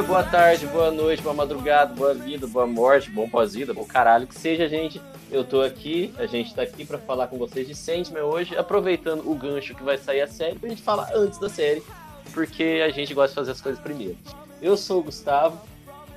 [0.00, 4.26] Dia, boa tarde, boa noite, boa madrugada, boa vida, boa morte, bom pós-vida, bom caralho
[4.26, 5.00] que seja, gente.
[5.30, 9.30] Eu tô aqui, a gente tá aqui para falar com vocês de Sandman hoje, aproveitando
[9.30, 11.82] o gancho que vai sair a série pra gente falar antes da série,
[12.32, 14.16] porque a gente gosta de fazer as coisas primeiro.
[14.62, 15.60] Eu sou o Gustavo,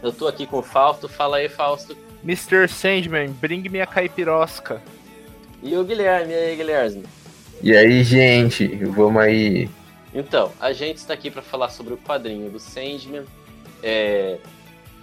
[0.02, 1.96] eu tô aqui com o Fausto, fala aí, Fausto.
[2.24, 2.68] Mr.
[2.70, 4.82] Sandman, bring me a caipirosca.
[5.62, 7.04] E o Guilherme, e aí, Guilherme?
[7.62, 9.70] E aí, gente, vamos aí.
[10.14, 13.26] Então, a gente está aqui para falar sobre o quadrinho do Sandman,
[13.84, 14.40] é,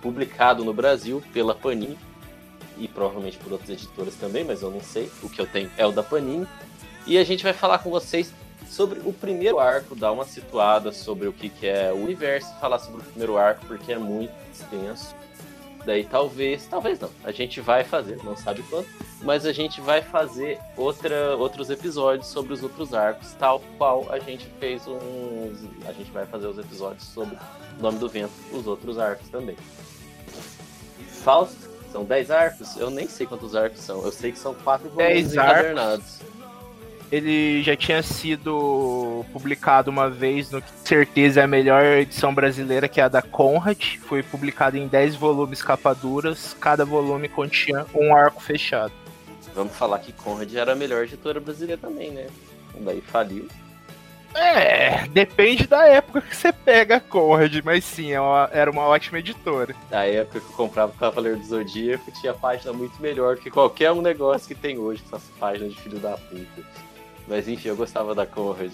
[0.01, 1.99] publicado no Brasil pela Panini
[2.79, 5.11] e provavelmente por outras editoras também, mas eu não sei.
[5.23, 6.49] O que eu tenho é o da Panini.
[7.07, 8.33] E a gente vai falar com vocês
[8.69, 12.79] sobre o primeiro arco, dar uma situada sobre o que, que é o universo, falar
[12.79, 15.15] sobre o primeiro arco, porque é muito extenso.
[15.85, 18.87] Daí talvez, talvez não, a gente vai fazer, não sabe quando,
[19.23, 24.19] mas a gente vai fazer outra, outros episódios sobre os outros arcos, tal qual a
[24.19, 25.65] gente fez uns.
[25.87, 27.37] A gente vai fazer os episódios sobre
[27.79, 29.57] o nome do vento, os outros arcos também.
[31.23, 32.77] Fausto, são 10 arcos?
[32.77, 35.55] Eu nem sei quantos arcos são, eu sei que são 4 volumes 10 arcos.
[35.55, 36.21] encadernados.
[37.11, 42.33] Ele já tinha sido publicado uma vez no que com certeza é a melhor edição
[42.33, 43.97] brasileira, que é a da Conrad.
[44.07, 48.93] Foi publicado em 10 volumes capa duras, cada volume continha um arco fechado.
[49.55, 52.29] Vamos falar que Conrad era a melhor editora brasileira também, né?
[52.79, 53.49] Daí faliu.
[54.33, 58.83] É, depende da época que você pega a Conrad, mas sim, é uma- era uma
[58.83, 59.75] ótima editora.
[59.91, 63.91] Na época que eu comprava o Cavaleiro do Zodíaco, tinha página muito melhor que qualquer
[63.91, 66.63] um negócio que tem hoje, essas páginas de filho da puta.
[67.31, 68.73] Mas enfim, eu gostava da Conrad.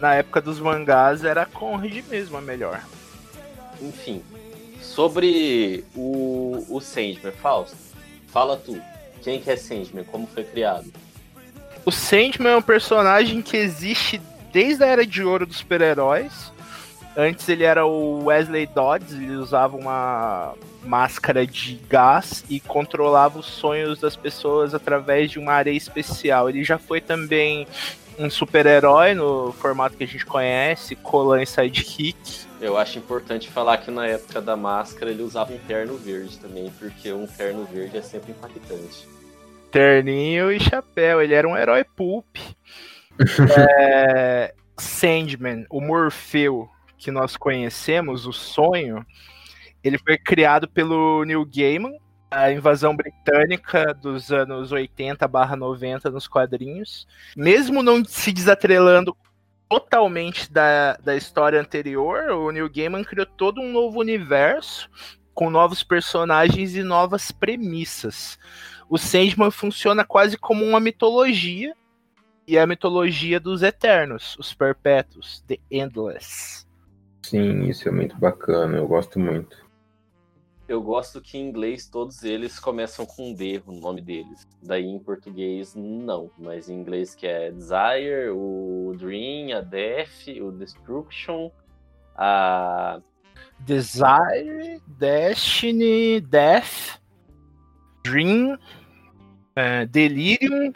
[0.00, 2.82] Na época dos mangás era a Conrad mesmo a melhor.
[3.78, 4.22] Enfim,
[4.80, 7.76] sobre o, o Sandman, Fausto,
[8.28, 8.80] fala tu.
[9.22, 10.04] Quem que é Sandman?
[10.04, 10.90] Como foi criado?
[11.84, 14.18] O Sandman é um personagem que existe
[14.50, 16.50] desde a era de ouro dos super-heróis.
[17.14, 23.46] Antes ele era o Wesley Dodds, ele usava uma máscara de gás e controlava os
[23.46, 26.48] sonhos das pessoas através de uma areia especial.
[26.48, 27.66] Ele já foi também
[28.18, 32.46] um super-herói no formato que a gente conhece, Colan e Sidekick.
[32.60, 36.72] Eu acho importante falar que na época da máscara ele usava um terno verde também,
[36.78, 39.08] porque um terno verde é sempre impactante.
[39.70, 41.20] terninho e chapéu.
[41.20, 42.36] Ele era um herói pulp.
[43.78, 46.68] É, Sandman, o Morfeu
[46.98, 49.04] que nós conhecemos, o sonho,
[49.84, 51.96] ele foi criado pelo Neil Gaiman,
[52.30, 57.06] a invasão britânica dos anos 80/90 nos quadrinhos.
[57.36, 59.16] Mesmo não se desatrelando
[59.68, 64.88] totalmente da, da história anterior, o Neil Gaiman criou todo um novo universo
[65.32, 68.38] com novos personagens e novas premissas
[68.88, 71.74] o Sandman funciona quase como uma mitologia.
[72.46, 76.66] E é a mitologia dos Eternos, os Perpétuos, The Endless.
[77.22, 79.63] Sim, isso é muito bacana, eu gosto muito.
[80.74, 84.44] Eu gosto que em inglês todos eles começam com D, o nome deles.
[84.60, 90.50] Daí em português não, mas em inglês que é Desire, o Dream, a Death, o
[90.50, 91.52] Destruction,
[92.16, 93.00] a
[93.60, 97.00] Desire, Destiny, Death,
[98.02, 98.58] Dream,
[99.54, 100.72] é, Delirium.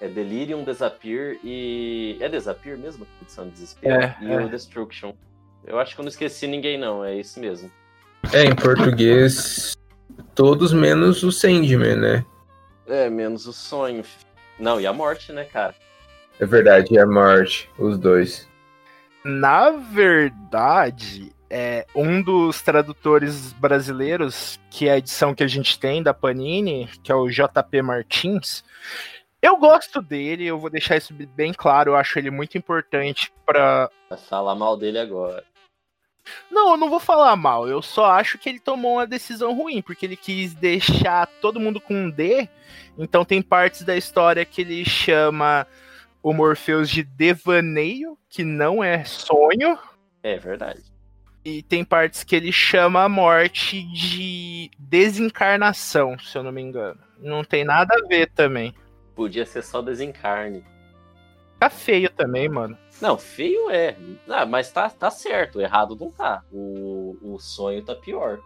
[0.00, 2.16] é Delirium, Disappear e.
[2.20, 3.06] É Disappear mesmo?
[3.20, 4.02] Edição de desespero?
[4.02, 4.46] É, e é.
[4.46, 5.12] o Destruction.
[5.62, 7.70] Eu acho que eu não esqueci ninguém, não, é isso mesmo.
[8.32, 9.76] É, em português,
[10.34, 12.24] todos menos o Sandman, né?
[12.86, 14.04] É, menos o sonho.
[14.58, 15.74] Não, e a morte, né, cara?
[16.38, 18.48] É verdade, e a morte, os dois.
[19.24, 26.02] Na verdade, é um dos tradutores brasileiros, que é a edição que a gente tem
[26.02, 28.64] da Panini, que é o JP Martins.
[29.42, 33.90] Eu gosto dele, eu vou deixar isso bem claro, eu acho ele muito importante para
[34.08, 35.44] Vai falar mal dele agora.
[36.50, 37.68] Não, eu não vou falar mal.
[37.68, 41.80] Eu só acho que ele tomou uma decisão ruim, porque ele quis deixar todo mundo
[41.80, 42.48] com um D.
[42.98, 45.66] Então tem partes da história que ele chama
[46.22, 49.78] o Morpheus de devaneio, que não é sonho.
[50.22, 50.82] É verdade.
[51.44, 57.00] E tem partes que ele chama a morte de desencarnação, se eu não me engano.
[57.18, 58.74] Não tem nada a ver também.
[59.14, 60.64] Podia ser só desencarne.
[61.60, 62.76] Tá feio também, mano.
[63.02, 63.94] Não, feio é.
[64.26, 66.42] Ah, mas tá, tá certo, errado não tá.
[66.50, 68.40] O, o sonho tá pior.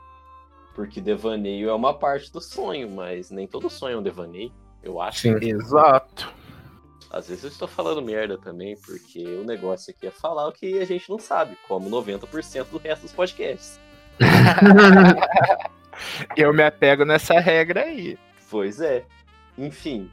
[0.75, 4.53] Porque devaneio é uma parte do sonho, mas nem todo sonho é um devaneio,
[4.83, 5.21] eu acho.
[5.21, 5.37] Sim.
[5.41, 6.35] Exato.
[7.09, 10.81] Às vezes eu estou falando merda também, porque o negócio aqui é falar o que
[10.81, 13.79] a gente não sabe, como 90% do resto dos podcasts.
[16.37, 18.19] Eu me apego nessa regra aí.
[18.51, 19.05] Pois é.
[19.57, 20.11] Enfim,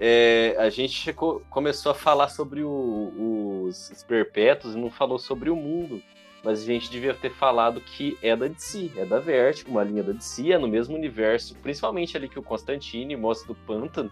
[0.00, 1.12] é, a gente
[1.50, 6.02] começou a falar sobre o- os perpétuos e não falou sobre o mundo.
[6.42, 10.02] Mas a gente devia ter falado que é da DC, é da Vertigo, uma linha
[10.02, 14.10] da DC, é no mesmo universo, principalmente ali que o Constantine mostra do Pântano.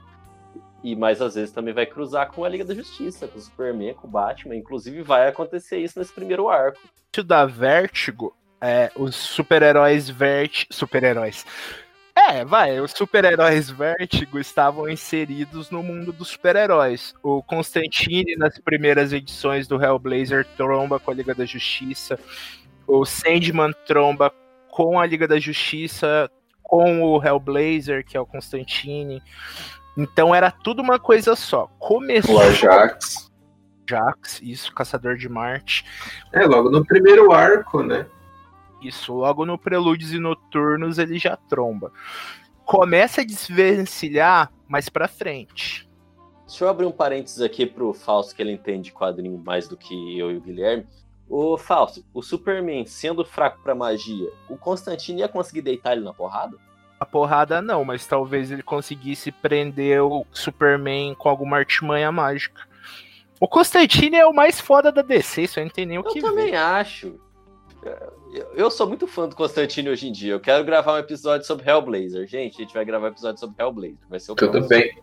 [0.85, 3.95] E mais às vezes também vai cruzar com a Liga da Justiça, com o Superman,
[3.95, 4.55] com o Batman.
[4.55, 6.79] Inclusive vai acontecer isso nesse primeiro arco.
[7.25, 10.67] Da Vertigo, é, os super-heróis Vert...
[10.71, 11.47] Super-heróis.
[12.19, 17.15] É, vai, os super-heróis Vertigo estavam inseridos no mundo dos super-heróis.
[17.23, 22.19] O Constantine, nas primeiras edições do Hellblazer, tromba com a Liga da Justiça.
[22.89, 24.33] O Sandman tromba
[24.69, 26.29] com a Liga da Justiça,
[26.61, 29.23] com o Hellblazer, que é o Constantine.
[29.97, 31.71] Então era tudo uma coisa só.
[31.79, 33.31] Começou O Ajax.
[33.89, 35.85] Jax, isso, Caçador de Marte.
[36.33, 38.07] É, logo no primeiro arco, né?
[38.83, 41.93] Isso, logo no Prelúdios e Noturnos ele já tromba.
[42.65, 45.89] Começa a desvencilhar mais pra frente.
[46.47, 50.19] Deixa eu abrir um parênteses aqui pro Fausto, que ele entende quadrinho mais do que
[50.19, 50.87] eu e o Guilherme.
[51.29, 56.15] Ô, Fausto, o Superman sendo fraco pra magia, o Constantine ia conseguir deitar ele na
[56.15, 56.57] porrada?
[56.99, 62.67] A porrada não, mas talvez ele conseguisse prender o Superman com alguma artimanha mágica.
[63.39, 66.13] O Constantine é o mais foda da DC, isso aí não tem nem o Eu
[66.13, 66.57] que também ver.
[66.57, 67.21] acho.
[68.55, 70.33] Eu- sou muito fã do Constantine hoje em dia.
[70.35, 72.27] Eu quero gravar um episódio sobre Hellblazer.
[72.27, 73.97] Gente, a gente vai gravar um episódio sobre Hellblazer.
[74.09, 74.69] Vai ser o Tudo próximo.
[74.69, 75.03] bem.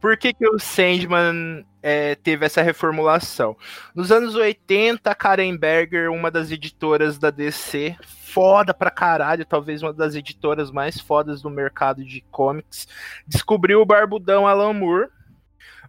[0.00, 3.56] Por que, que o Sandman é, teve essa reformulação?
[3.94, 9.82] Nos anos 80, a Karen Berger, uma das editoras da DC, foda pra caralho, talvez
[9.82, 12.86] uma das editoras mais fodas do mercado de comics,
[13.26, 15.08] descobriu o Barbudão Alan Moore.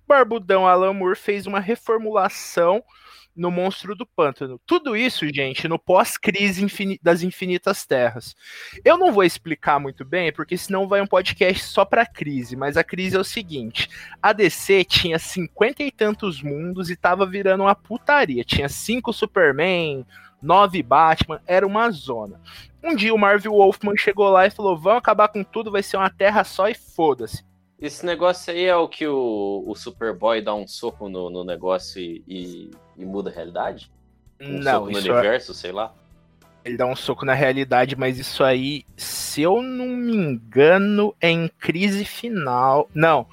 [0.08, 2.82] Barbudão Alan Moore fez uma reformulação
[3.36, 4.60] no Monstro do Pântano.
[4.66, 6.66] Tudo isso, gente, no pós-crise
[7.02, 8.36] das Infinitas Terras.
[8.84, 12.78] Eu não vou explicar muito bem, porque senão vai um podcast só pra crise, mas
[12.78, 13.90] a crise é o seguinte:
[14.22, 18.44] a DC tinha cinquenta e tantos mundos e tava virando uma putaria.
[18.44, 20.06] Tinha cinco Superman,
[20.42, 22.40] nove Batman, era uma zona.
[22.84, 25.98] Um dia o Marvel Wolfman chegou lá e falou: vamos acabar com tudo, vai ser
[25.98, 27.44] uma terra só e foda-se.
[27.80, 32.00] Esse negócio aí é o que o, o Superboy dá um soco no, no negócio
[32.02, 33.92] e, e- e muda a realidade?
[34.42, 35.94] Um Não, soco no é- universo, sei lá.
[36.64, 41.30] ele dá um soco na realidade, mas isso aí, se eu não me engano, é
[41.30, 42.90] em crise final.
[42.94, 43.28] Não,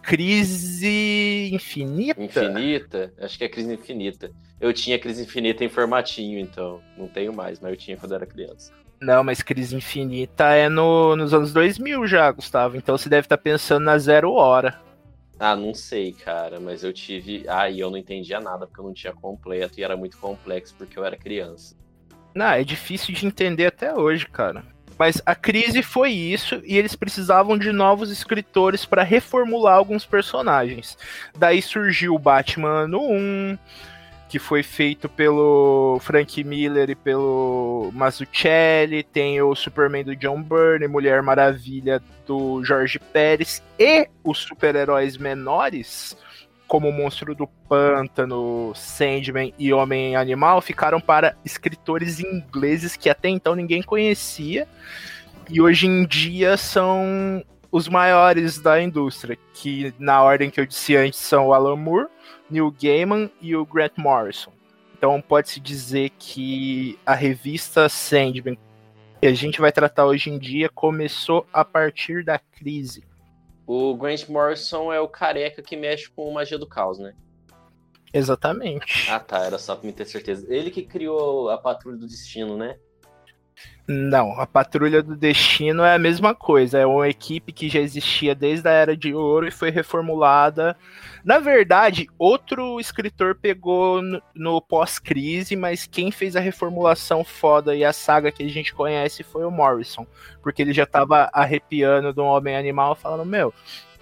[0.00, 2.20] crise infinita.
[2.22, 3.12] Infinita?
[3.18, 4.30] Acho que é crise infinita.
[4.60, 6.80] Eu tinha crise infinita em formatinho, então.
[6.96, 8.72] Não tenho mais, mas eu tinha quando era criança.
[9.00, 12.76] Não, mas crise infinita é no, nos anos 2000 já, Gustavo.
[12.76, 14.78] Então você deve estar pensando na zero hora.
[15.38, 17.46] Ah, não sei, cara, mas eu tive.
[17.48, 20.74] Ah, e eu não entendia nada porque eu não tinha completo e era muito complexo
[20.76, 21.74] porque eu era criança.
[22.34, 24.62] Não, é difícil de entender até hoje, cara.
[24.98, 30.98] Mas a crise foi isso e eles precisavam de novos escritores para reformular alguns personagens.
[31.38, 33.58] Daí surgiu o Batman no 1,
[34.30, 40.86] que foi feito pelo Frank Miller e pelo Mazzucchelli, tem o Superman do John Byrne,
[40.86, 46.16] Mulher Maravilha do Jorge Pérez e os super-heróis menores
[46.68, 53.28] como o Monstro do Pântano, Sandman e Homem Animal ficaram para escritores ingleses que até
[53.28, 54.68] então ninguém conhecia
[55.48, 60.96] e hoje em dia são os maiores da indústria, que na ordem que eu disse
[60.96, 62.06] antes são o Alan Moore,
[62.50, 64.52] Neil Gaiman e o Grant Morrison.
[64.96, 68.58] Então pode-se dizer que a revista Sandman
[69.20, 73.04] que a gente vai tratar hoje em dia começou a partir da crise.
[73.66, 77.14] O Grant Morrison é o careca que mexe com magia do caos, né?
[78.12, 79.10] Exatamente.
[79.10, 80.46] Ah tá, era só pra me ter certeza.
[80.52, 82.78] Ele que criou a Patrulha do Destino, né?
[83.92, 86.78] Não, a Patrulha do Destino é a mesma coisa.
[86.78, 90.76] É uma equipe que já existia desde a Era de Ouro e foi reformulada.
[91.24, 97.84] Na verdade, outro escritor pegou no, no pós-crise, mas quem fez a reformulação foda e
[97.84, 100.06] a saga que a gente conhece foi o Morrison.
[100.40, 103.52] Porque ele já tava arrepiando do Homem Animal, falando: Meu,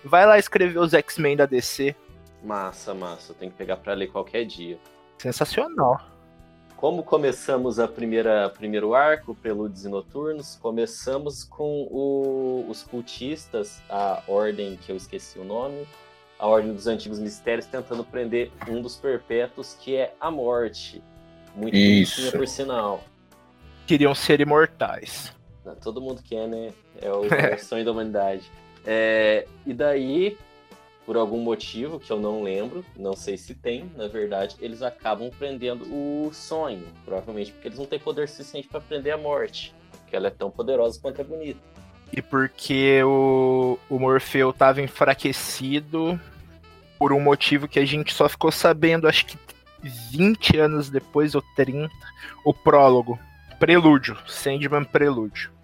[0.05, 1.97] vai lá escrever os X-Men da DC.
[2.45, 3.33] Massa, massa.
[3.33, 4.79] Tem que pegar pra ler qualquer dia.
[5.17, 6.18] Sensacional.
[6.79, 14.23] Como começamos a primeira primeiro arco, Preludes e Noturnos, começamos com o, os cultistas, a
[14.29, 15.85] ordem que eu esqueci o nome,
[16.39, 21.03] a ordem dos antigos mistérios, tentando prender um dos perpétuos, que é a morte.
[21.57, 22.31] Muito Isso.
[22.31, 23.03] por sinal.
[23.85, 25.35] Queriam ser imortais.
[25.83, 26.73] Todo mundo quer, né?
[27.03, 28.49] É o, é o sonho da humanidade.
[28.87, 30.39] É, e daí,
[31.09, 35.31] por algum motivo que eu não lembro, não sei se tem, na verdade, eles acabam
[35.39, 36.87] prendendo o sonho.
[37.03, 39.75] Provavelmente porque eles não têm poder suficiente para prender a morte.
[39.91, 41.59] Porque ela é tão poderosa quanto é bonita.
[42.15, 46.21] E porque o, o Morfeu tava enfraquecido
[46.99, 49.39] por um motivo que a gente só ficou sabendo, acho que
[50.13, 51.91] 20 anos depois, ou 30,
[52.45, 53.19] o prólogo.
[53.59, 55.58] Prelúdio, Sandman Prelúdio.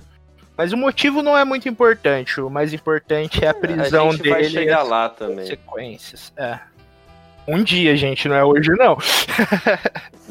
[0.57, 2.41] Mas o motivo não é muito importante.
[2.41, 5.45] O mais importante é a prisão a gente dele vai e chegar as lá também.
[5.45, 6.33] consequências.
[6.37, 6.59] É.
[7.47, 8.97] Um dia, gente, não é hoje, não.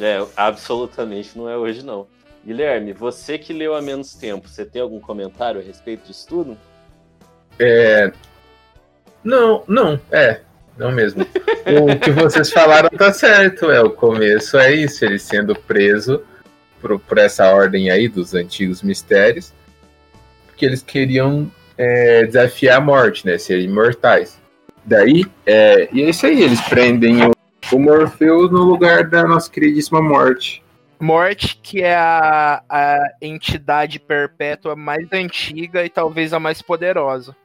[0.01, 2.07] É, absolutamente não é hoje, não.
[2.43, 6.57] Guilherme, você que leu há menos tempo, você tem algum comentário a respeito disso tudo?
[7.59, 8.11] É.
[9.23, 10.41] Não, não, é.
[10.75, 11.21] Não mesmo.
[11.21, 13.69] O que vocês falaram tá certo.
[13.69, 16.23] É, o começo é isso, ele sendo preso
[16.81, 19.53] por, por essa ordem aí dos antigos mistérios.
[20.53, 23.37] Porque eles queriam é, desafiar a morte, né?
[23.37, 24.39] Ser imortais.
[24.85, 27.31] Daí, é, e é isso aí, eles prendem o,
[27.71, 30.63] o Morpheus no lugar da nossa queridíssima morte.
[30.99, 37.35] Morte, que é a, a entidade perpétua mais antiga e talvez a mais poderosa.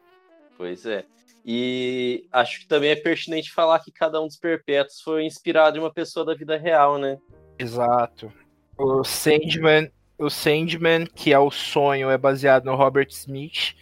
[0.57, 1.05] Pois é.
[1.45, 5.81] E acho que também é pertinente falar que cada um dos perpétuos foi inspirado em
[5.81, 7.17] uma pessoa da vida real, né?
[7.59, 8.31] Exato.
[8.77, 13.75] O Sandman, o Sandman, que é o sonho, é baseado no Robert Smith,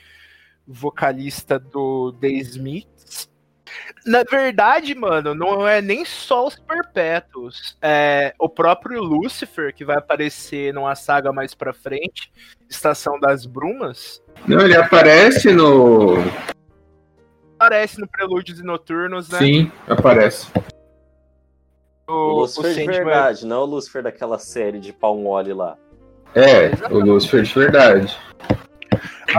[0.66, 3.28] vocalista do The Smiths.
[4.06, 7.76] Na verdade, mano, não é nem só os perpétuos.
[7.82, 12.32] É o próprio Lucifer, que vai aparecer numa saga mais pra frente,
[12.68, 16.16] Estação das Brumas, Não, ele aparece no.
[17.58, 19.38] aparece no Prelúdios e Noturnos, né?
[19.38, 20.48] Sim, aparece.
[22.08, 25.52] O, O, Lucifer o de Sandman- verdade, não o Lucifer daquela série de pau mole
[25.52, 25.76] lá.
[26.36, 28.16] É, o Lucifer de verdade.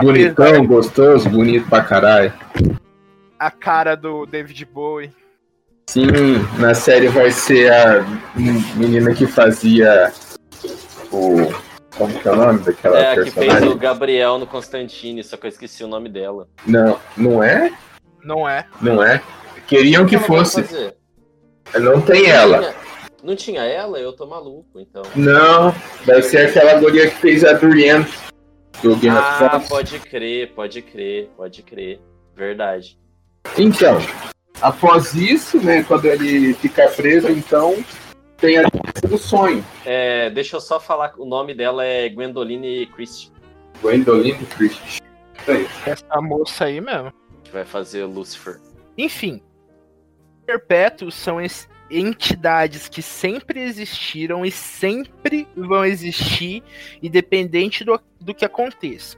[0.02, 2.32] Bonitão, gostoso, bonito pra caralho.
[3.38, 5.12] a cara do David Bowie.
[5.88, 6.06] Sim,
[6.58, 10.12] na série vai ser a menina que fazia
[11.12, 11.52] o.
[11.96, 13.68] Como que é o nome daquela É, a que fez personagem?
[13.70, 16.46] o Gabriel no Constantine, só que eu esqueci o nome dela.
[16.66, 17.72] Não, não é?
[18.22, 18.66] Não é?
[18.80, 19.22] Não é?
[19.66, 20.92] Queriam que vai fosse.
[21.74, 22.74] Não tem ela.
[23.28, 23.98] Não tinha ela?
[24.00, 25.02] Eu tô maluco, então.
[25.14, 25.74] Não,
[26.06, 28.06] deve ser aquela guria que fez a Durian
[28.82, 29.68] do Game of Ah, Thrones.
[29.68, 32.00] pode crer, pode crer, pode crer.
[32.34, 32.98] Verdade.
[33.58, 33.98] Então,
[34.62, 37.76] após isso, né, quando ele fica preso, então
[38.38, 39.62] tem a diferença do sonho.
[39.84, 43.30] É, deixa eu só falar, o nome dela é Gwendoline Christie,
[43.82, 45.02] Gwendoline Christie.
[45.84, 47.12] Essa moça aí mesmo.
[47.44, 48.58] que vai fazer Lucifer.
[48.96, 49.42] Enfim,
[50.46, 56.62] perpétuos são es- entidades que sempre existiram e sempre vão existir,
[57.02, 59.16] independente do, do que aconteça.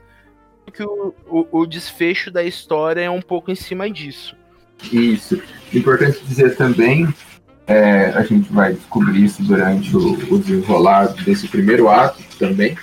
[0.73, 4.35] Que o, o, o desfecho da história é um pouco em cima disso.
[4.91, 5.41] Isso.
[5.73, 7.07] Importante dizer também,
[7.67, 12.77] é, a gente vai descobrir isso durante o, o desenrolar desse primeiro ato também.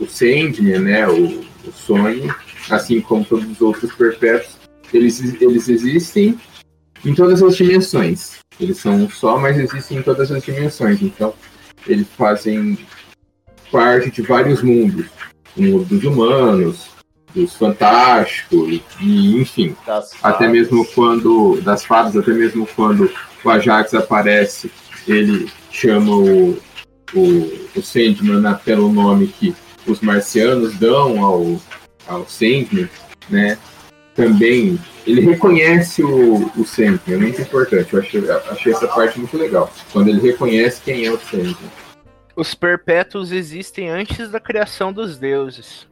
[0.00, 2.34] O Sandman, né, o, o sonho,
[2.70, 4.58] assim como todos os outros perpétuos,
[4.92, 6.38] eles, eles existem
[7.04, 8.38] em todas as dimensões.
[8.58, 11.00] Eles são um só, mas existem em todas as dimensões.
[11.02, 11.34] Então,
[11.86, 12.78] eles fazem
[13.70, 15.06] parte de vários mundos.
[15.56, 16.88] O mundo dos humanos,
[17.34, 19.76] dos fantásticos, e enfim
[20.22, 23.10] até mesmo quando das fadas, até mesmo quando
[23.44, 24.70] o Ajax aparece,
[25.06, 26.58] ele chama o,
[27.14, 29.54] o, o Sandman né, pelo nome que
[29.86, 31.60] os marcianos dão ao,
[32.08, 32.88] ao Sandman,
[33.28, 33.58] né?
[34.16, 36.64] Também ele reconhece o, o
[37.06, 37.92] é muito importante.
[37.92, 39.70] Eu achei, achei essa parte muito legal.
[39.92, 41.70] Quando ele reconhece quem é o Sandman.
[42.34, 45.86] Os perpétuos existem antes da criação dos deuses.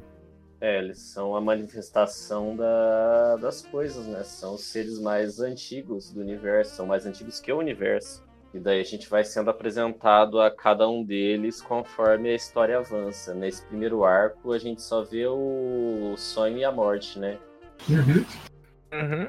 [0.61, 4.23] É, eles são a manifestação da- das coisas, né?
[4.25, 8.23] São os seres mais antigos do universo, são mais antigos que o universo.
[8.55, 13.35] E daí a gente vai sendo apresentado a cada um deles conforme a história avança.
[13.35, 17.37] Nesse primeiro arco, a gente só vê o sonho e a morte, né?
[17.89, 18.25] Uhum.
[18.93, 19.29] Uhum.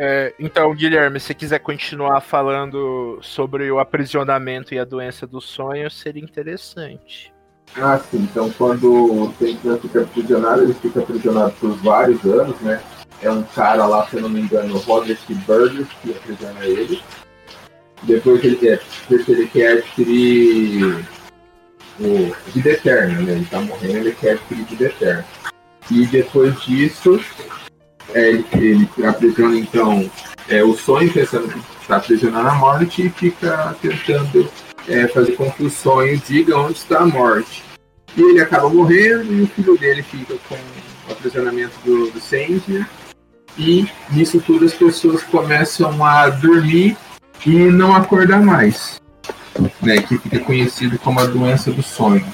[0.00, 5.90] É, então, Guilherme, se quiser continuar falando sobre o aprisionamento e a doença do sonho,
[5.90, 7.32] seria interessante.
[7.76, 8.18] Ah, sim.
[8.30, 12.80] Então, quando o Sandman fica aprisionado, ele fica aprisionado por vários anos, né?
[13.20, 17.02] É um cara lá, se eu não me engano, Robert Burgess, que aprisiona ele.
[18.04, 21.04] Depois ele quer, depois ele quer adquirir
[21.98, 23.32] o vida eterna, né?
[23.32, 25.26] Ele tá morrendo, ele quer adquirir vida eterna.
[25.90, 27.20] E depois disso,
[28.14, 30.10] é, ele, ele aprisiona então
[30.48, 34.50] é, o sonho, pensando que está aprisionando a morte, e fica tentando
[34.86, 37.64] é, fazer com que o sonho diga onde está a morte.
[38.16, 42.86] E ele acaba morrendo, e o filho dele fica com o aprisionamento do, do Sandman.
[43.56, 46.96] E nisso tudo as pessoas começam a dormir
[47.44, 49.00] e não acordar mais.
[49.82, 52.24] Né, que fica conhecido como a doença do sonho.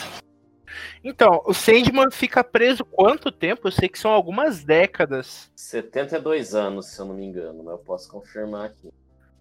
[1.05, 3.69] Então, o Sandman fica preso quanto tempo?
[3.69, 5.51] Eu sei que são algumas décadas.
[5.55, 8.91] 72 anos, se eu não me engano, mas eu posso confirmar aqui.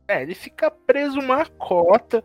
[0.06, 2.22] É, ele fica preso uma cota.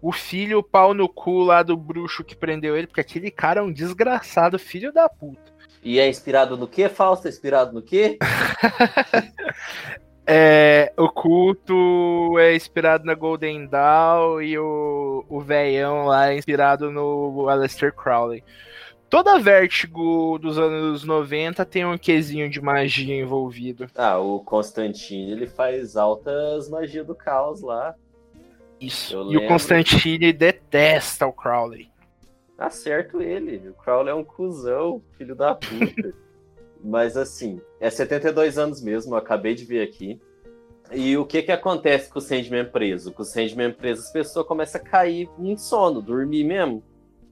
[0.00, 3.60] O filho, o pau no cu lá do bruxo que prendeu ele, porque aquele cara
[3.60, 5.52] é um desgraçado filho da puta.
[5.82, 7.26] E é inspirado no quê, Fausto?
[7.26, 8.16] É inspirado no quê?
[10.26, 16.90] É, o culto é inspirado na Golden Dawn e o, o veião lá é inspirado
[16.92, 18.44] no Aleister Crowley.
[19.10, 23.86] Toda Vértigo dos anos 90 tem um quesinho de magia envolvido.
[23.94, 27.94] Ah, o Constantine, ele faz altas magias do caos lá.
[28.80, 29.14] Isso.
[29.14, 29.48] Eu E o lembro.
[29.48, 31.90] Constantine detesta o Crowley.
[32.56, 33.68] Acerto ele.
[33.68, 36.14] O Crowley é um cuzão, filho da puta.
[36.82, 40.20] Mas assim, é 72 anos mesmo, eu acabei de ver aqui.
[40.90, 43.12] E o que que acontece com o Sandman preso?
[43.12, 46.82] Com o Sandman preso, as pessoas começam a cair em sono, dormir mesmo.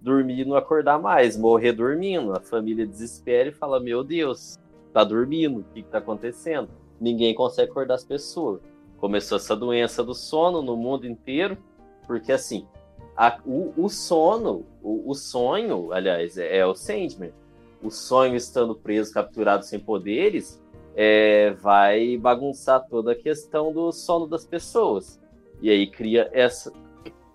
[0.00, 2.32] Dormir e não acordar mais, morrer dormindo.
[2.32, 4.58] A família desespera e fala: Meu Deus,
[4.94, 6.70] tá dormindo, o que, que tá acontecendo?
[6.98, 8.60] Ninguém consegue acordar as pessoas.
[8.96, 11.58] Começou essa doença do sono no mundo inteiro,
[12.06, 12.66] porque assim,
[13.14, 17.32] a- o, o sono, o, o sonho, aliás, é, é o Sandman.
[17.82, 20.62] O sonho estando preso, capturado sem poderes,
[20.94, 25.20] é, vai bagunçar toda a questão do sono das pessoas.
[25.60, 26.72] E aí cria essa.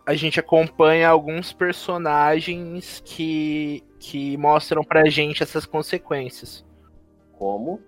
[0.05, 6.63] A gente acompanha alguns personagens que, que mostram pra gente essas consequências.
[7.37, 7.81] Como?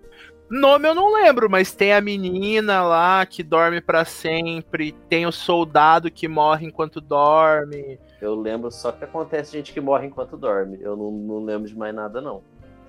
[0.50, 5.32] Nome eu não lembro, mas tem a menina lá que dorme pra sempre, tem o
[5.32, 8.00] soldado que morre enquanto dorme.
[8.20, 10.78] Eu lembro só que acontece gente que morre enquanto dorme.
[10.80, 12.42] Eu não, não lembro de mais nada, não.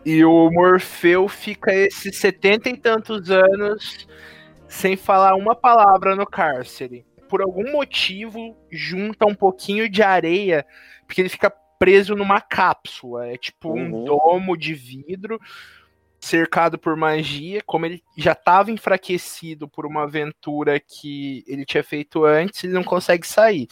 [0.05, 4.07] E o Morfeu fica esses setenta e tantos anos
[4.67, 7.05] sem falar uma palavra no cárcere.
[7.27, 10.65] Por algum motivo, junta um pouquinho de areia,
[11.05, 13.27] porque ele fica preso numa cápsula.
[13.27, 14.05] É tipo um Uhum.
[14.05, 15.39] domo de vidro,
[16.19, 17.61] cercado por magia.
[17.65, 22.83] Como ele já estava enfraquecido por uma aventura que ele tinha feito antes, ele não
[22.83, 23.67] consegue sair.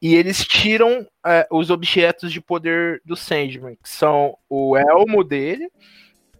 [0.00, 5.70] E eles tiram é, os objetos de poder do Sandman, que são o elmo dele,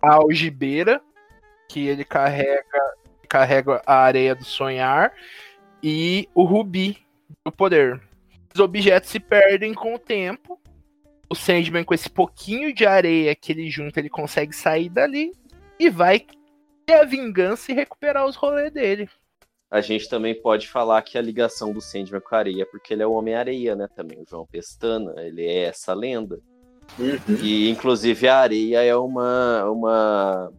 [0.00, 1.00] a algibeira,
[1.68, 2.80] que ele carrega,
[3.28, 5.12] carrega a areia do sonhar,
[5.82, 6.98] e o rubi
[7.44, 8.00] do poder.
[8.54, 10.60] Os objetos se perdem com o tempo.
[11.28, 15.32] O Sandman, com esse pouquinho de areia que ele junta, ele consegue sair dali
[15.78, 16.24] e vai
[16.86, 19.08] ter a vingança e recuperar os rolês dele.
[19.70, 23.02] A gente também pode falar que a ligação do Sandman com a areia, porque ele
[23.02, 23.88] é o Homem-Areia, né?
[23.94, 26.40] Também, o João Pestana, ele é essa lenda.
[27.42, 29.64] E, inclusive, a areia é uma.
[29.64, 30.52] uma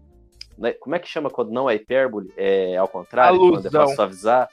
[0.57, 2.33] né, como é que chama quando não é hipérbole?
[2.35, 3.95] É ao contrário, quando é pra Alusão.
[3.95, 4.49] suavizar.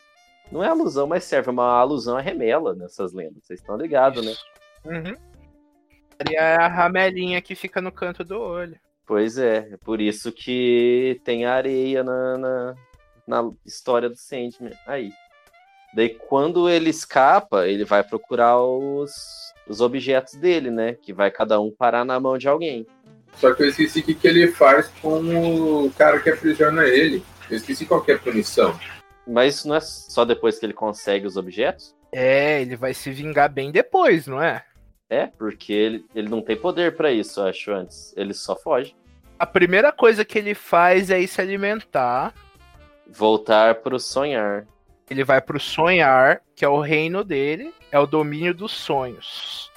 [0.53, 3.45] Não é alusão, mas serve uma alusão à remela nessas lendas.
[3.45, 4.35] Vocês estão ligados, né?
[4.85, 5.17] Uhum.
[6.31, 8.79] É a ramelinha que fica no canto do olho.
[9.07, 12.75] Pois é, é por isso que tem areia na, na,
[13.27, 14.73] na história do Sandman.
[14.87, 15.13] Aí.
[15.95, 19.13] Daí, quando ele escapa, ele vai procurar os,
[19.69, 20.95] os objetos dele, né?
[20.95, 22.87] Que vai cada um parar na mão de alguém.
[23.37, 27.23] Só que eu esqueci o que, que ele faz com o cara que aprisiona ele.
[27.51, 28.79] Eu esqueci qual que é a punição.
[29.27, 31.95] Mas isso não é só depois que ele consegue os objetos?
[32.13, 34.65] É, ele vai se vingar bem depois, não é?
[35.09, 38.15] É, porque ele, ele não tem poder pra isso, eu acho, antes.
[38.17, 38.95] Ele só foge.
[39.39, 42.33] A primeira coisa que ele faz é ir se alimentar.
[43.07, 44.67] Voltar pro sonhar.
[45.11, 49.71] Ele vai pro sonhar, que é o reino dele, é o domínio dos sonhos.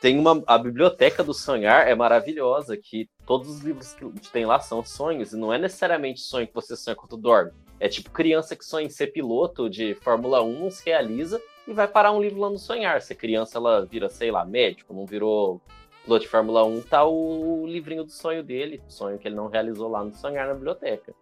[0.00, 0.42] Tem uma.
[0.46, 5.32] A biblioteca do sonhar é maravilhosa, que todos os livros que tem lá são sonhos,
[5.32, 7.50] e não é necessariamente sonho que você sonha quando dorme.
[7.80, 11.88] É tipo criança que sonha em ser piloto de Fórmula 1, se realiza e vai
[11.88, 13.02] parar um livro lá no sonhar.
[13.02, 15.60] Se a criança ela vira, sei lá, médico, não virou
[16.04, 19.88] piloto de Fórmula 1, tá o livrinho do sonho dele, sonho que ele não realizou
[19.88, 21.12] lá no sonhar na biblioteca.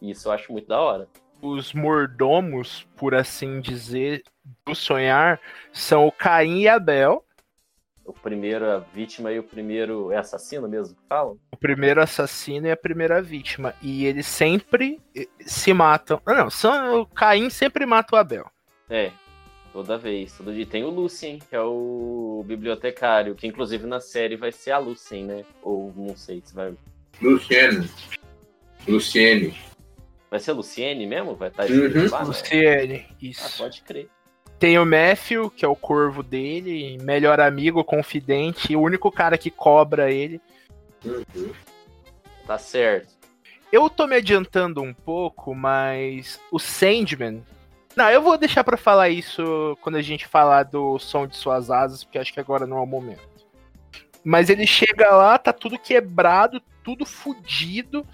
[0.00, 1.08] E isso eu acho muito da hora.
[1.40, 4.22] Os mordomos, por assim dizer,
[4.64, 5.40] do sonhar
[5.72, 7.24] são o Caim e Abel.
[8.04, 11.38] O primeiro a vítima e o primeiro é assassino mesmo que falam?
[11.52, 13.74] O primeiro assassino e a primeira vítima.
[13.82, 16.20] E eles sempre eh, se matam.
[16.24, 18.46] Ah, não, são, o Caim sempre mata o Abel.
[18.88, 19.10] É,
[19.72, 20.32] toda vez.
[20.36, 24.70] Todo dia tem o Lucien, que é o bibliotecário, que inclusive na série vai ser
[24.70, 25.44] a Lucien, né?
[25.60, 26.72] Ou não sei se vai.
[27.20, 27.88] Luciano.
[28.86, 29.54] Luciene.
[30.36, 31.34] Vai ser a Luciene mesmo?
[31.34, 31.86] Vai estar Uhum.
[31.86, 32.26] escrito lá, né?
[32.26, 33.56] Luciene, Ah, isso.
[33.56, 34.10] pode crer.
[34.58, 39.50] Tem o Matthew, que é o corvo dele, melhor amigo, confidente, o único cara que
[39.50, 40.38] cobra ele.
[41.02, 41.52] Uhum.
[42.46, 43.14] Tá certo.
[43.72, 47.42] Eu tô me adiantando um pouco, mas o Sandman.
[47.96, 51.70] Não, eu vou deixar pra falar isso quando a gente falar do som de suas
[51.70, 53.26] asas, porque acho que agora não é o momento.
[54.22, 58.06] Mas ele chega lá, tá tudo quebrado, tudo fudido,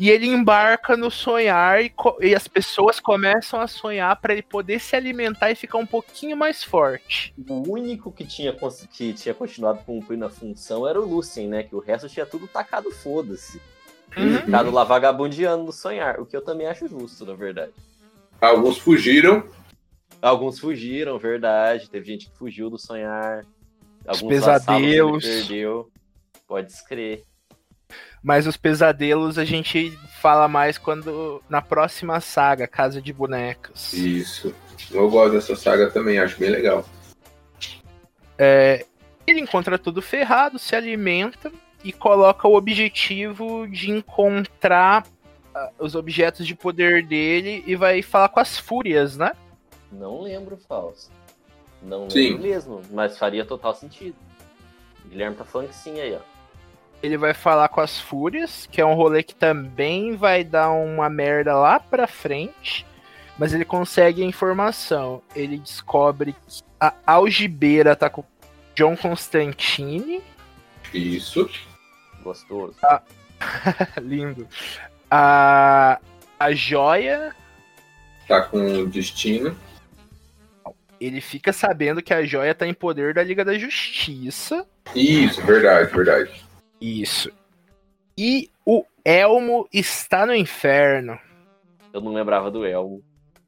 [0.00, 4.80] e ele embarca no sonhar e, e as pessoas começam a sonhar pra ele poder
[4.80, 7.34] se alimentar e ficar um pouquinho mais forte.
[7.46, 8.56] O único que tinha,
[8.90, 11.64] que tinha continuado cumprindo a função era o Lucien, né?
[11.64, 13.60] Que o resto tinha tudo tacado foda-se.
[14.16, 14.38] Uhum.
[14.38, 16.18] Ficado lá vagabundeando no sonhar.
[16.18, 17.72] O que eu também acho justo, na verdade.
[18.40, 19.44] Alguns fugiram.
[20.22, 21.90] Alguns fugiram, verdade.
[21.90, 23.44] Teve gente que fugiu do sonhar.
[24.06, 25.26] Alguns pesadelos.
[25.26, 25.90] perdeu.
[26.48, 27.29] Pode escrever.
[28.22, 33.92] Mas os pesadelos a gente fala mais quando na próxima saga, Casa de Bonecas.
[33.92, 34.54] Isso.
[34.90, 36.84] Eu gosto dessa saga também, acho bem legal.
[38.36, 38.84] É,
[39.26, 41.50] ele encontra tudo ferrado, se alimenta
[41.82, 45.06] e coloca o objetivo de encontrar
[45.54, 49.32] ah, os objetos de poder dele e vai falar com as fúrias, né?
[49.90, 51.10] Não lembro, Fausto.
[51.82, 52.30] Não Sim.
[52.30, 54.16] lembro mesmo, mas faria total sentido.
[55.04, 56.29] O Guilherme tá falando que sim aí, ó.
[57.02, 61.08] Ele vai falar com as fúrias, que é um rolê que também vai dar uma
[61.08, 62.86] merda lá pra frente.
[63.38, 65.22] Mas ele consegue a informação.
[65.34, 68.22] Ele descobre que a algibeira tá com
[68.74, 70.22] John Constantine.
[70.92, 71.48] Isso.
[72.22, 72.76] Gostoso.
[74.00, 74.46] Lindo.
[75.10, 75.98] A,
[76.38, 77.34] a joia.
[78.28, 79.56] Tá com destino.
[81.00, 84.66] Ele fica sabendo que a joia tá em poder da Liga da Justiça.
[84.94, 86.49] Isso, verdade, verdade.
[86.80, 87.30] Isso.
[88.16, 91.18] E o Elmo está no inferno.
[91.92, 93.02] Eu não lembrava do Elmo.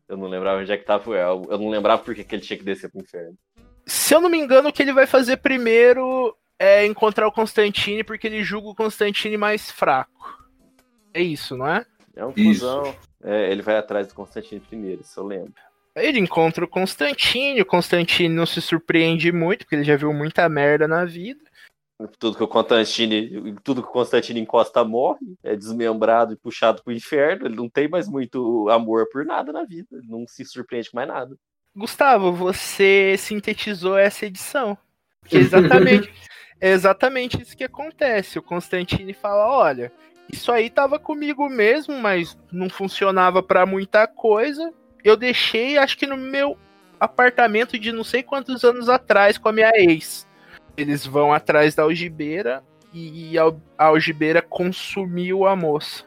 [0.08, 1.46] Eu não lembrava onde é que tava o Elmo.
[1.50, 3.36] Eu não lembrava por que, ele tinha que descer pro inferno.
[3.86, 8.04] Se eu não me engano, o que ele vai fazer primeiro é encontrar o Constantine,
[8.04, 10.38] porque ele julga o Constantine mais fraco.
[11.12, 11.84] É isso, não é?
[12.14, 12.60] É um Isso.
[12.60, 12.94] cuzão.
[13.22, 15.54] É, ele vai atrás do Constantino primeiro, isso eu lembro.
[15.94, 20.48] Ele encontra o Constantine, o Constantine não se surpreende muito, porque ele já viu muita
[20.48, 21.40] merda na vida.
[22.18, 26.92] Tudo que o Constantine, tudo que o Constantino encosta morre, é desmembrado e puxado pro
[26.92, 27.46] inferno.
[27.46, 29.88] Ele não tem mais muito amor por nada na vida.
[29.92, 31.36] Ele não se surpreende com mais nada.
[31.74, 34.76] Gustavo, você sintetizou essa edição.
[35.24, 36.12] Que é exatamente,
[36.60, 38.38] é exatamente isso que acontece.
[38.38, 39.92] O Constantine fala: olha,
[40.30, 44.72] isso aí tava comigo mesmo, mas não funcionava pra muita coisa.
[45.04, 46.56] Eu deixei, acho que no meu
[46.98, 50.26] apartamento de não sei quantos anos atrás com a minha ex.
[50.76, 56.04] Eles vão atrás da algibeira e a a algibeira consumiu a moça.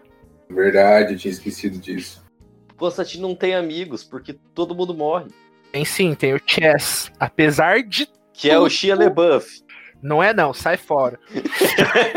[0.49, 2.23] Verdade, eu tinha esquecido disso.
[2.71, 5.25] O Constantino não tem amigos, porque todo mundo morre.
[5.71, 7.11] Tem sim, tem o Chess.
[7.19, 8.07] Apesar de.
[8.33, 9.63] Que é o Shia LaBeouf.
[10.01, 11.19] Não é não, sai fora.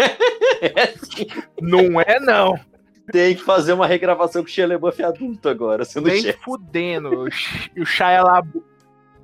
[0.61, 1.26] É assim.
[1.61, 2.58] Não é não.
[3.12, 6.38] Tem que fazer uma regravação com o Shia LaBeouf adulto agora, sendo Nem chefe.
[6.42, 7.20] fudendo.
[7.22, 8.64] O Sh- O Shia, Labu...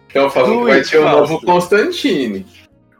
[0.08, 2.46] Então falando que vai ter o novo Constantine.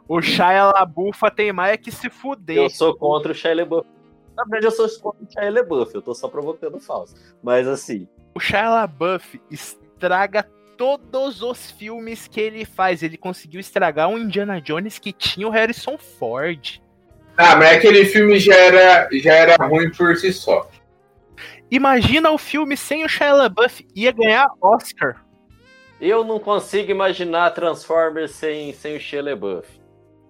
[0.07, 2.57] O Shia Labufa tem mais é que se fuder.
[2.57, 3.87] Eu sou contra o Shia LaBeouf.
[4.35, 5.95] Na verdade, eu sou contra o Shia LaBeouf.
[5.95, 7.15] Eu tô só provocando o falso.
[7.41, 10.43] Mas assim, O Shia LaBeouf estraga
[10.77, 13.01] todos os filmes que ele faz.
[13.01, 16.81] Ele conseguiu estragar um Indiana Jones que tinha o Harrison Ford.
[17.37, 20.69] Ah, mas aquele filme já era, já era ruim por si só.
[21.71, 23.85] Imagina o filme sem o Shia LaBeouf.
[23.95, 25.25] Ia ganhar Oscar.
[25.99, 29.84] eu não consigo imaginar Transformers sem, sem o Shia LaBeouf.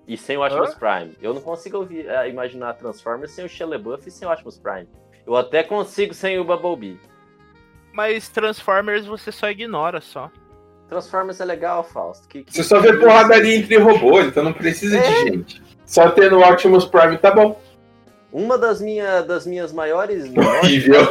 [0.07, 1.17] E sem o Optimus Prime.
[1.21, 4.87] Eu não consigo ouvir, eh, imaginar Transformers sem o LaBeouf e sem o Optimus Prime.
[5.25, 6.99] Eu até consigo sem o Bumblebee.
[7.91, 10.29] Mas Transformers você só ignora só.
[10.87, 12.27] Transformers é legal, Fausto.
[12.27, 15.01] Que, que- Você só vê porradaria entre robôs, então não precisa É.
[15.01, 15.63] de gente.
[15.85, 17.59] Só tendo o Optimus Prime tá bom.
[18.31, 20.25] Uma das, minha, das minhas maiores
[20.61, 21.01] Horrível.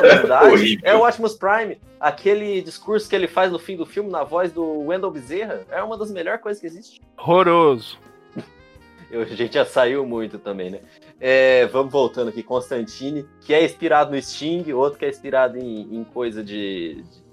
[0.53, 0.81] Horrível.
[0.85, 1.81] é o Optimus Prime.
[1.99, 5.83] Aquele discurso que ele faz no fim do filme, na voz do Wendell Bezerra, é
[5.83, 7.01] uma das melhores coisas que existe.
[7.19, 7.99] Horroroso.
[9.15, 10.81] Eu- a gente já saiu muito também, né?
[11.21, 15.95] É, vamos voltando aqui, Constantine, que é inspirado no Sting, outro que é inspirado em,
[15.95, 17.25] em coisa de, de-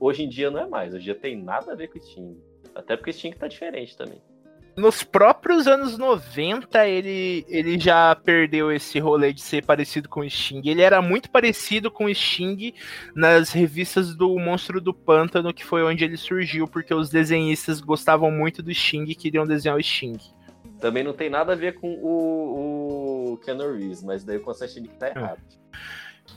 [0.00, 2.02] Hoje em dia não é mais, hoje em dia tem nada a ver com o
[2.02, 2.36] Sting.
[2.74, 4.20] Até porque o Sting tá diferente também.
[4.76, 10.28] Nos próprios anos 90, ele, ele já perdeu esse rolê de ser parecido com o
[10.28, 10.62] Sting.
[10.64, 12.74] Ele era muito parecido com o Sting
[13.14, 18.32] nas revistas do Monstro do Pântano, que foi onde ele surgiu, porque os desenhistas gostavam
[18.32, 20.18] muito do Sting e queriam desenhar o Sting.
[20.84, 24.86] Também não tem nada a ver com o, o Keanu Reeves, mas daí o Constantine
[24.86, 25.40] que tá errado.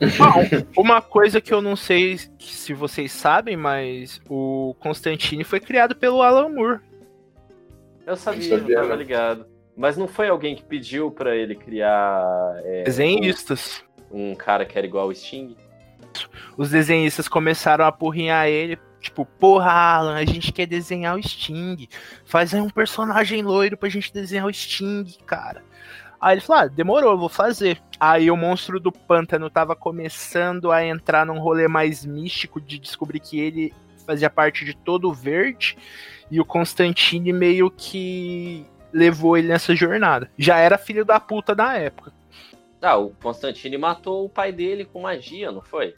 [0.16, 5.94] Bom, uma coisa que eu não sei se vocês sabem, mas o Constantine foi criado
[5.94, 6.80] pelo Alan Moore.
[8.06, 8.96] Eu sabia, eu sabia, tava não.
[8.96, 9.46] ligado.
[9.76, 13.84] Mas não foi alguém que pediu pra ele criar é, Desenhistas.
[14.10, 15.54] um cara que era igual ao Sting?
[16.56, 18.78] Os desenhistas começaram a apurrinhar ele.
[19.00, 21.88] Tipo, porra, Alan, a gente quer desenhar o Sting.
[22.24, 25.62] Faz aí um personagem loiro pra gente desenhar o Sting, cara.
[26.20, 27.80] Aí ele falou: ah, demorou, vou fazer.
[27.98, 33.20] Aí o monstro do pântano tava começando a entrar num rolê mais místico de descobrir
[33.20, 33.72] que ele
[34.04, 35.76] fazia parte de todo o verde.
[36.30, 40.30] E o Constantine meio que levou ele nessa jornada.
[40.36, 42.12] Já era filho da puta na época.
[42.80, 45.94] Ah, o Constantine matou o pai dele com magia, não foi?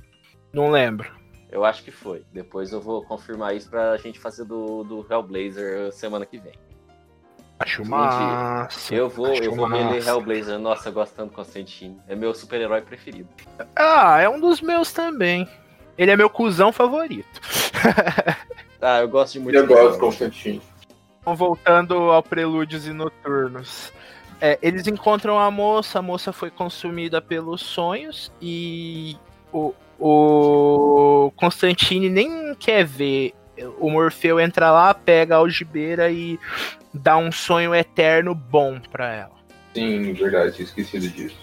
[0.52, 1.19] Não lembro.
[1.50, 2.24] Eu acho que foi.
[2.32, 6.54] Depois eu vou confirmar isso pra gente fazer do, do Hellblazer semana que vem.
[7.58, 8.94] Acho massa.
[8.94, 10.06] Eu vou, acho eu vou reler.
[10.06, 10.58] Hellblazer.
[10.58, 12.00] Nossa, eu gosto tanto do Constantine.
[12.08, 13.28] É meu super-herói preferido.
[13.76, 15.46] Ah, é um dos meus também.
[15.98, 17.40] Ele é meu cuzão favorito.
[18.82, 20.62] Ah, eu gosto de muito Eu gosto do Constantino.
[21.20, 23.92] Então, Voltando ao Prelúdios e Noturnos.
[24.40, 29.18] É, eles encontram a moça, a moça foi consumida pelos sonhos e
[29.52, 33.34] o, o Constantine nem quer ver.
[33.78, 36.38] O Morfeu entra lá, pega a algibeira e
[36.94, 39.40] dá um sonho eterno bom pra ela.
[39.74, 41.36] Sim, verdade, tinha esquecido disso.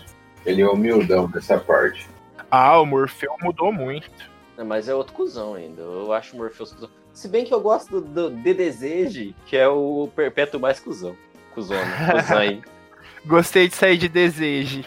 [0.45, 2.09] Ele é humildão nessa parte.
[2.49, 4.09] Ah, o Morfeu mudou muito.
[4.57, 5.81] É, Mas é outro cuzão ainda.
[5.81, 6.89] Eu acho o cuzão.
[7.13, 11.15] Se bem que eu gosto do, do The Deseje, que é o perpétuo mais cuzão.
[11.53, 11.81] Cuzona.
[12.11, 12.61] Cuzão.
[13.25, 14.83] Gostei de sair de desejo.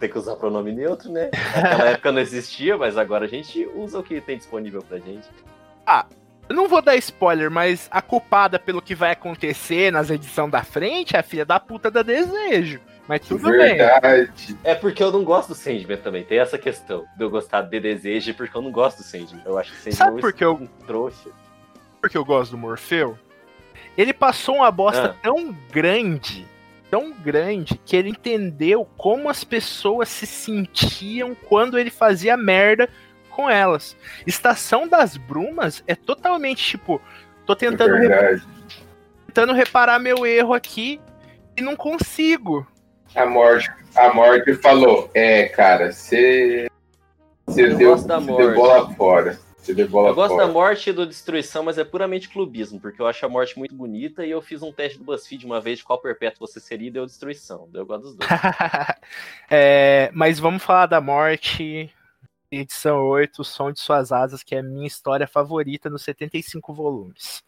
[0.00, 1.30] Tem que usar pronome neutro, né?
[1.54, 5.28] Naquela época não existia, mas agora a gente usa o que tem disponível pra gente.
[6.48, 10.62] Eu não vou dar spoiler, mas a culpada pelo que vai acontecer nas edições da
[10.62, 12.80] frente é a filha da puta da Desejo.
[13.08, 13.76] Mas tudo bem.
[13.78, 14.56] verdade.
[14.62, 16.24] É porque eu não gosto do Sandman também.
[16.24, 19.42] Tem essa questão de eu gostar de Desejo porque eu não gosto do Sandman.
[19.44, 21.30] Eu acho que o Sandman Sabe é por que eu- um trouxa.
[22.00, 23.18] Porque eu gosto do Morfeu.
[23.96, 25.22] Ele passou uma bosta Ah.
[25.22, 26.46] tão grande,
[26.92, 32.86] tão grande, que ele entendeu como as pessoas se sentiam quando ele fazia merda
[33.30, 33.96] com elas.
[34.26, 37.00] Estação das Brumas é totalmente tipo,
[37.46, 38.42] tô É tentando, verdade.
[39.26, 41.00] tentando reparar meu erro aqui
[41.56, 42.66] e não consigo.
[43.14, 46.68] A morte, a morte falou: É, cara, você.
[47.46, 49.38] Você Eu deu, deu bola fora.
[49.68, 50.46] Eu gosto fora.
[50.46, 53.74] da morte e do destruição, mas é puramente clubismo, porque eu acho a morte muito
[53.74, 56.88] bonita e eu fiz um teste do BuzzFeed uma vez de qual perpétuo você seria
[56.88, 57.68] e deu destruição.
[57.72, 58.28] Eu gosto dos dois.
[59.50, 61.92] É, mas vamos falar da morte.
[62.50, 66.74] Edição 8, o som de suas asas, que é a minha história favorita nos 75
[66.74, 67.42] volumes.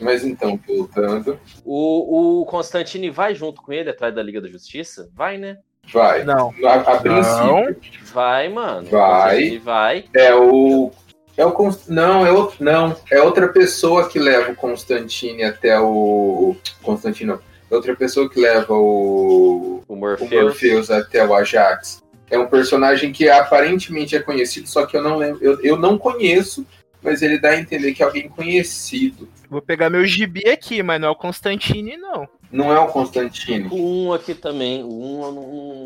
[0.00, 5.10] Mas então, voltando, O, o Constantine vai junto com ele atrás da Liga da Justiça?
[5.12, 5.58] Vai, né?
[5.92, 6.24] Vai.
[6.24, 6.54] Não.
[6.64, 7.76] A, a princípio,
[8.12, 8.86] Vai, mano.
[8.86, 9.58] O Vai.
[9.58, 10.04] Vai.
[10.14, 10.90] é o.
[11.36, 11.88] É o Const...
[11.88, 12.64] Não, é outro.
[12.64, 16.56] Não, é outra pessoa que leva o Constantine até o.
[16.82, 17.34] Constantino.
[17.34, 17.40] não.
[17.70, 19.82] É outra pessoa que leva o.
[19.86, 20.30] O o Morpheus.
[20.30, 22.02] Morpheus até o Ajax.
[22.30, 25.42] É um personagem que aparentemente é conhecido, só que eu não lembro.
[25.42, 26.66] Eu, eu não conheço,
[27.02, 29.28] mas ele dá a entender que é alguém conhecido.
[29.48, 32.28] Vou pegar meu gibi aqui, mas não é o Constantine, não.
[32.50, 33.68] Não é o Constantino.
[33.72, 34.82] O 1 aqui também.
[34.82, 35.32] O 1 não,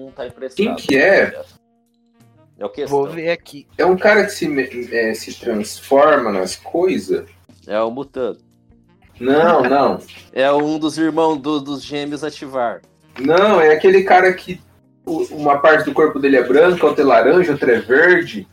[0.07, 0.57] não tá emprestado.
[0.65, 1.43] Quem que é?
[2.59, 2.99] É o questão.
[2.99, 3.67] Vou ver aqui.
[3.77, 7.29] É um cara que se, é, se transforma nas coisas?
[7.67, 8.39] É o Mutano.
[9.21, 9.99] Não, não.
[10.33, 12.81] É um dos irmãos do- dos gêmeos ativar.
[13.21, 14.61] Não, é aquele cara que
[15.05, 18.47] o- uma parte do corpo dele é branca, outra é laranja, outra é verde.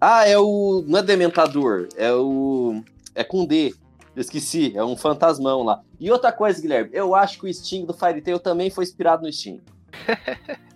[0.00, 0.84] Ah, é o.
[0.86, 2.82] Não é Dementador, é o.
[3.14, 3.74] É com D.
[4.20, 5.82] Esqueci, é um fantasmão lá.
[5.98, 9.22] E outra coisa, Guilherme, eu acho que o Sting do Fairy Tail também foi inspirado
[9.22, 9.60] no Sting.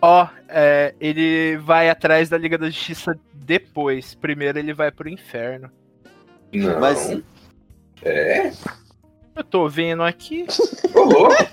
[0.00, 4.14] Ó, é, ele vai atrás da Liga da Justiça depois.
[4.14, 5.70] Primeiro ele vai pro inferno.
[6.52, 6.80] Não.
[6.80, 7.20] Mas
[8.02, 8.52] É?
[9.36, 10.46] Eu tô vendo aqui.
[10.94, 11.34] Ô, louco,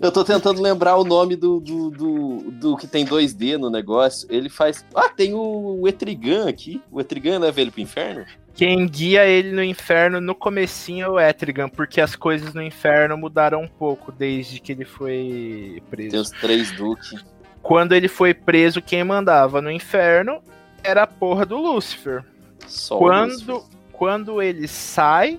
[0.00, 4.26] Eu tô tentando lembrar o nome do, do, do, do que tem 2D no negócio.
[4.30, 4.82] Ele faz.
[4.94, 6.80] Ah, tem o, o Etrigan aqui.
[6.90, 8.24] O Etrigan leva ele pro inferno?
[8.56, 13.14] Quem guia ele no inferno no comecinho é o Etrigan, porque as coisas no inferno
[13.16, 16.10] mudaram um pouco desde que ele foi preso.
[16.10, 17.22] Tem os três duques.
[17.62, 20.42] Quando ele foi preso, quem mandava no inferno
[20.82, 22.24] era a porra do Lúcifer.
[22.66, 23.78] Só Quando, Lúcifer.
[23.92, 25.38] quando ele sai,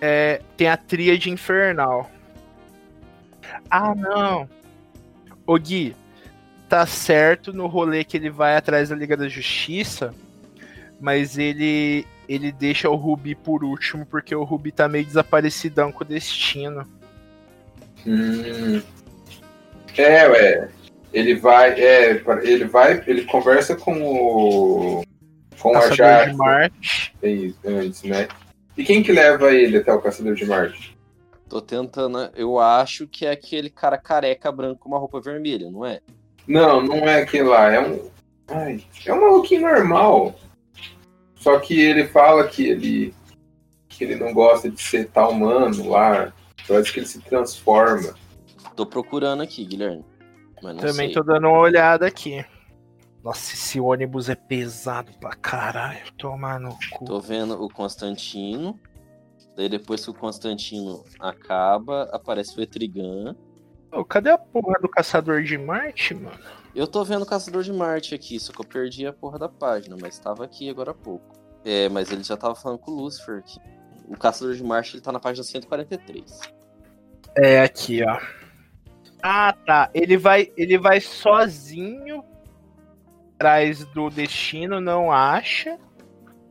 [0.00, 2.08] é, tem a tríade infernal.
[3.68, 4.48] Ah, não.
[5.44, 5.96] O Gui,
[6.68, 10.14] tá certo no rolê que ele vai atrás da Liga da Justiça,
[11.00, 16.04] mas ele ele deixa o Rubi por último, porque o Rubi tá meio desaparecidão com
[16.04, 16.86] o destino.
[18.06, 18.82] Hum.
[19.96, 20.68] É, ué.
[21.12, 25.02] Ele vai, é, ele vai, ele conversa com o
[25.58, 27.14] com a Caçador Jaque de Marte.
[27.64, 28.28] antes, né?
[28.76, 30.96] E quem que leva ele até o Caçador de Marte?
[31.48, 32.30] Tô tentando.
[32.36, 36.00] Eu acho que é aquele cara careca branco com uma roupa vermelha, não é?
[36.46, 38.08] Não, não é aquele lá, é um
[38.48, 40.34] Ai, é um maluquinho normal.
[41.38, 43.14] Só que ele fala que ele
[43.88, 46.32] que ele não gosta de ser tal humano lá.
[46.66, 48.14] Parece que ele se transforma.
[48.76, 50.04] Tô procurando aqui, Guilherme.
[50.62, 51.12] Mas não Também sei.
[51.12, 52.44] tô dando uma olhada aqui.
[53.24, 56.00] Nossa, esse ônibus é pesado pra caralho.
[56.16, 57.04] Tomar no cu.
[57.04, 58.78] Tô vendo o Constantino.
[59.56, 63.34] Daí depois que o Constantino acaba, aparece o Etrigan.
[63.90, 66.38] Ô, cadê a porra do Caçador de Marte, mano?
[66.78, 69.48] Eu tô vendo o Caçador de Marte aqui, só que eu perdi a porra da
[69.48, 71.34] página, mas tava aqui agora há pouco.
[71.64, 73.58] É, mas ele já tava falando com o Lucifer aqui.
[74.06, 76.38] O Caçador de Marte ele tá na página 143.
[77.36, 78.20] É aqui, ó.
[79.20, 79.90] Ah, tá.
[79.92, 82.22] Ele vai, ele vai sozinho
[83.34, 85.76] atrás do destino, não acha.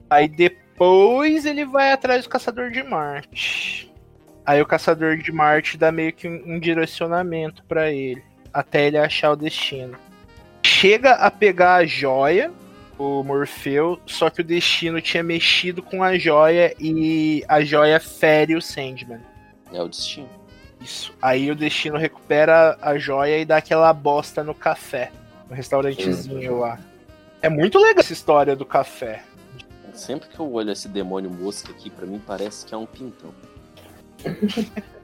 [0.09, 3.95] Aí depois ele vai atrás do Caçador de Marte.
[4.45, 8.97] Aí o Caçador de Marte dá meio que um, um direcionamento pra ele, até ele
[8.97, 9.97] achar o destino.
[10.79, 12.51] Chega a pegar a joia,
[12.99, 18.55] o Morfeu, só que o destino tinha mexido com a joia e a joia fere
[18.55, 19.19] o Sandman.
[19.73, 20.29] É o destino.
[20.79, 21.15] Isso.
[21.19, 25.11] Aí o destino recupera a joia e dá aquela bosta no café.
[25.49, 26.79] No restaurantezinho lá.
[27.41, 29.23] É muito legal essa história do café.
[29.95, 33.33] Sempre que eu olho esse demônio mosca aqui, pra mim parece que é um pintão.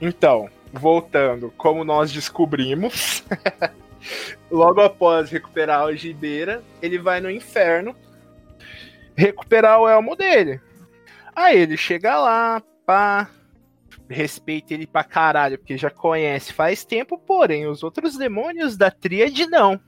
[0.00, 3.22] Então, voltando, como nós descobrimos,
[4.50, 7.94] logo após recuperar a algibeira, ele vai no inferno
[9.16, 10.60] recuperar o elmo dele.
[11.34, 13.30] Aí ele chega lá, pá,
[14.08, 19.46] respeita ele pra caralho, porque já conhece faz tempo, porém os outros demônios da tríade
[19.46, 19.80] não.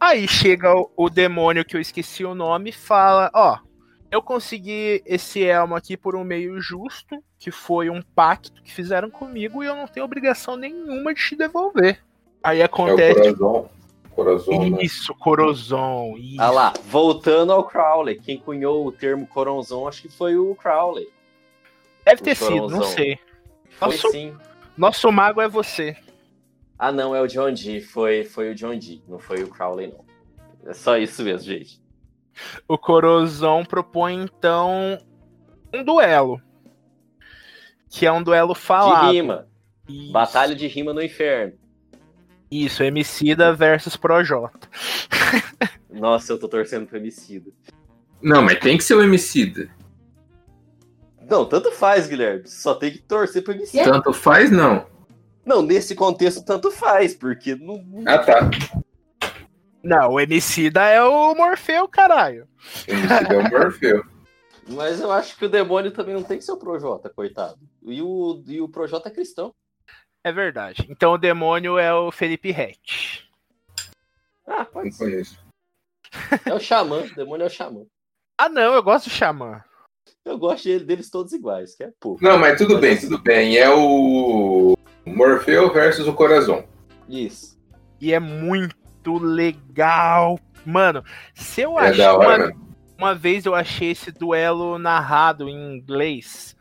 [0.00, 3.58] Aí chega o, o demônio que eu esqueci o nome e fala: Ó,
[4.10, 9.10] eu consegui esse elmo aqui por um meio justo, que foi um pacto que fizeram
[9.10, 12.02] comigo e eu não tenho obrigação nenhuma de te devolver.
[12.42, 13.34] Aí É o acontece.
[14.14, 14.68] Corazon.
[14.70, 14.82] Né?
[14.82, 16.16] isso, Corozon.
[16.18, 16.40] Isso.
[16.40, 18.20] Ah lá, voltando ao Crowley.
[18.20, 21.08] Quem cunhou o termo Coronzon, acho que foi o Crowley.
[22.04, 22.84] Deve ter o sido, não Corozon.
[22.94, 23.18] sei.
[23.70, 24.36] Foi Nossa, sim.
[24.76, 25.96] Nosso mago é você.
[26.78, 27.80] Ah, não, é o John Dee.
[27.80, 30.04] Foi, foi o John Dee, não foi o Crowley, não.
[30.70, 31.80] É só isso mesmo, gente.
[32.68, 34.98] O Corozon propõe então
[35.72, 36.40] um duelo.
[37.88, 39.08] Que é um duelo falado.
[39.10, 39.48] De rima.
[39.88, 40.12] Isso.
[40.12, 41.54] Batalha de rima no inferno.
[42.52, 44.68] Isso, Emicida versus Projota.
[45.90, 47.50] Nossa, eu tô torcendo pro Emicida.
[48.20, 49.70] Não, mas tem que ser o Emicida.
[51.30, 52.46] Não, tanto faz, Guilherme.
[52.46, 53.84] Só tem que torcer pro Emicida.
[53.84, 54.84] Tanto faz, não.
[55.46, 57.82] Não, nesse contexto, tanto faz, porque não.
[58.04, 58.50] Ah, tá.
[59.82, 62.46] Não, o Emicida é o Morfeu, caralho.
[62.86, 64.04] O Emicida é o Morfeu.
[64.68, 67.58] Mas eu acho que o demônio também não tem que ser o Projota, coitado.
[67.82, 69.54] E o, e o Projota é cristão.
[70.24, 70.86] É verdade.
[70.88, 73.28] Então o demônio é o Felipe Rett.
[74.46, 75.04] Ah, pode Não ser.
[75.04, 75.38] conheço.
[76.44, 77.00] É o Xamã.
[77.02, 77.84] O demônio é o Xamã.
[78.38, 79.62] Ah, não, eu gosto do Xamã.
[80.24, 82.22] Eu gosto dele- deles todos iguais, que é pouco.
[82.22, 83.56] Não, mas tudo Mas bem, assim- tudo bem.
[83.56, 86.64] É o Morfeu versus o Corazon.
[87.08, 87.58] Isso.
[88.00, 90.38] E é muito legal.
[90.64, 91.04] Mano,
[91.34, 91.96] se eu É achar.
[91.96, 92.62] da hora, uma,
[92.98, 96.56] uma vez eu achei esse duelo narrado em inglês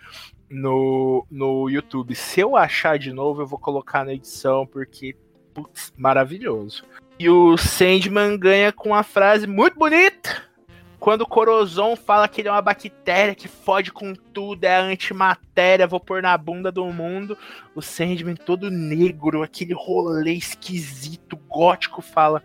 [0.52, 2.14] no, no YouTube.
[2.14, 5.16] Se eu achar de novo, eu vou colocar na edição, porque,
[5.54, 6.84] putz, maravilhoso.
[7.18, 10.44] E o Sandman ganha com uma frase muito bonita.
[11.00, 14.82] Quando o Corozon fala que ele é uma bactéria que fode com tudo, é a
[14.82, 17.36] antimatéria, vou pôr na bunda do mundo.
[17.74, 22.44] O Sandman todo negro, aquele rolê esquisito, gótico, fala: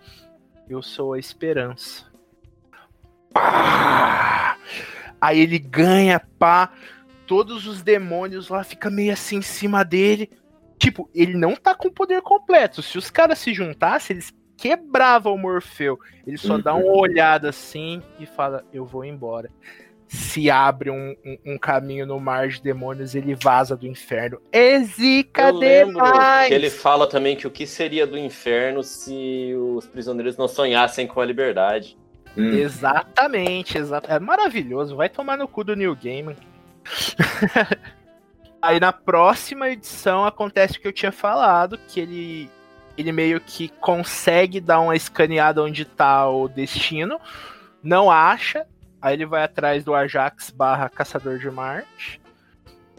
[0.71, 2.07] Eu sou a esperança.
[3.31, 4.57] Pá!
[5.21, 6.71] Aí ele ganha, pá.
[7.27, 10.31] Todos os demônios lá ficam meio assim em cima dele.
[10.79, 12.83] Tipo, ele não tá com o poder completo.
[12.83, 15.99] Se os caras se juntassem, eles quebravam o Morfeu.
[16.27, 19.51] Ele só dá uma olhada assim e fala: Eu vou embora.
[20.09, 24.41] Se abre um, um, um caminho no mar de demônios, ele vaza do inferno.
[24.53, 26.49] É zica Eu demais!
[26.49, 31.09] que ele fala também que o que seria do inferno se os prisioneiros não sonhassem
[31.09, 31.99] com a liberdade.
[32.37, 32.53] Hum.
[32.53, 34.11] Exatamente, exato.
[34.13, 34.95] É maravilhoso.
[34.95, 36.37] Vai tomar no cu do New Game.
[38.61, 42.51] Aí na próxima edição acontece o que eu tinha falado, que ele
[42.97, 47.21] ele meio que consegue dar uma escaneada onde tá o destino,
[47.83, 48.67] não acha,
[49.01, 52.21] aí ele vai atrás do Ajax barra Caçador de Marte,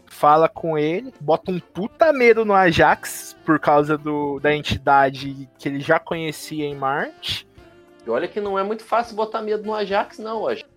[0.06, 5.68] fala com ele, bota um puta medo no Ajax por causa do, da entidade que
[5.68, 7.48] ele já conhecia em Marte.
[8.06, 10.77] E olha que não é muito fácil botar medo no Ajax, não, Ajax.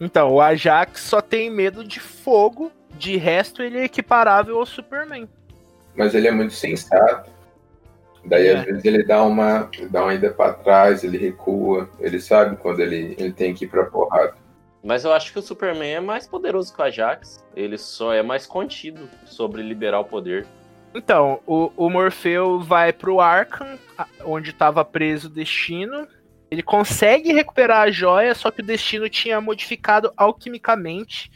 [0.00, 5.28] Então, o Ajax só tem medo de fogo, de resto ele é equiparável ao Superman.
[5.96, 7.30] Mas ele é muito sensato.
[8.24, 8.56] Daí, É.
[8.58, 12.80] às vezes, ele dá uma, dá uma ida pra trás, ele recua, ele sabe quando
[12.80, 14.34] ele, ele tem que ir pra porrada.
[14.82, 17.42] Mas eu acho que o Superman é mais poderoso que o Ajax.
[17.56, 20.46] Ele só é mais contido sobre liberar o poder.
[20.94, 23.78] Então, o, o Morfeu vai pro Arkham,
[24.24, 26.06] onde estava preso o Destino.
[26.54, 31.28] Ele consegue recuperar a joia, só que o Destino tinha modificado alquimicamente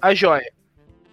[0.00, 0.52] a joia.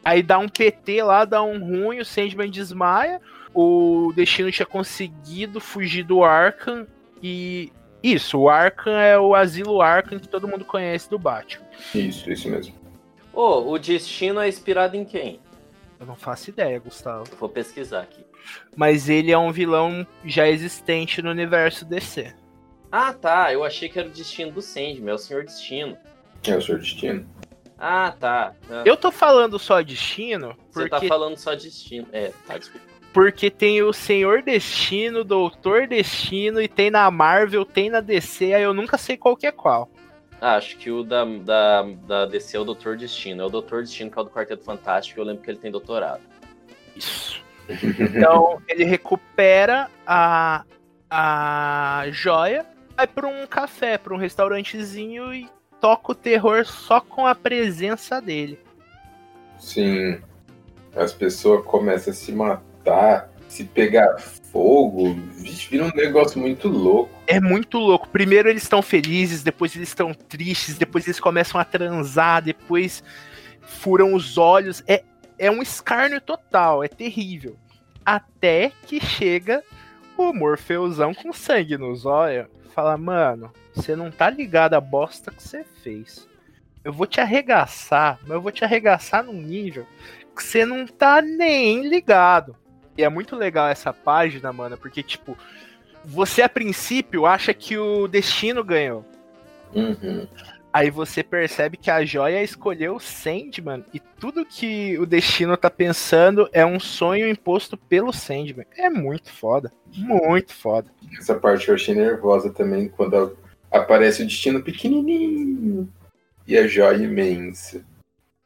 [0.03, 3.22] Aí dá um PT lá, dá um ruim, o Sandman desmaia.
[3.53, 6.86] O Destino tinha conseguido fugir do Arkham
[7.24, 7.72] e.
[8.03, 11.66] Isso, o Arkham é o asilo Arkham que todo mundo conhece do Batman.
[11.95, 12.76] Isso, isso mesmo.
[13.34, 15.39] Ô, o destino é inspirado em quem?
[15.99, 17.26] Eu não faço ideia, Gustavo.
[17.39, 18.24] Vou pesquisar aqui.
[18.76, 22.36] Mas ele é um vilão já existente no universo DC.
[22.91, 23.51] Ah, tá.
[23.51, 25.97] Eu achei que era o destino do Sandman, é o Senhor Destino.
[26.47, 27.27] É o seu destino.
[27.77, 28.53] Ah, tá.
[28.69, 32.07] Ah, Eu tô falando só destino Você tá porque, falando só destino.
[32.13, 32.86] É, tá, desculpa.
[33.11, 38.63] porque tem o Senhor Destino, Doutor Destino, e tem na Marvel, tem na DC, aí
[38.63, 39.89] eu nunca sei qual que é qual.
[40.39, 43.41] Ah, acho que o da, da, da DC é o Doutor Destino.
[43.41, 45.19] É o Doutor Destino que é o do Quarteto Fantástico.
[45.19, 46.21] Eu lembro que ele tem doutorado.
[46.95, 47.43] Isso.
[47.99, 50.63] Então ele recupera a,
[51.09, 52.63] a joia,
[52.95, 55.49] vai pra um café, pra um restaurantezinho e
[55.81, 58.59] toca o terror só com a presença dele.
[59.59, 60.19] Sim.
[60.95, 67.13] As pessoas começam a se matar, se pegar fogo, vixe, vira um negócio muito louco.
[67.27, 68.07] É muito louco.
[68.07, 73.03] Primeiro eles estão felizes, depois eles estão tristes, depois eles começam a transar, depois
[73.61, 74.81] furam os olhos.
[74.87, 75.03] É,
[75.37, 77.57] é um escárnio total, é terrível.
[78.05, 79.63] Até que chega
[80.18, 82.47] o Morfeuzão com sangue nos olhos.
[82.74, 86.28] Fala, mano, você não tá ligado a bosta que você fez.
[86.84, 89.86] Eu vou te arregaçar, mas eu vou te arregaçar num nível
[90.36, 92.55] que você não tá nem ligado.
[92.97, 95.38] E é muito legal essa página, mano, porque, tipo,
[96.03, 99.05] você a princípio acha que o destino ganhou.
[99.74, 100.28] Uhum.
[100.76, 105.69] Aí você percebe que a joia escolheu o Sandman e tudo que o destino tá
[105.69, 108.65] pensando é um sonho imposto pelo Sandman.
[108.76, 109.71] É muito foda.
[109.95, 110.91] Muito foda.
[111.17, 113.38] Essa parte eu achei nervosa também, quando
[113.71, 115.88] aparece o destino pequenininho
[116.45, 117.82] e a joia imensa.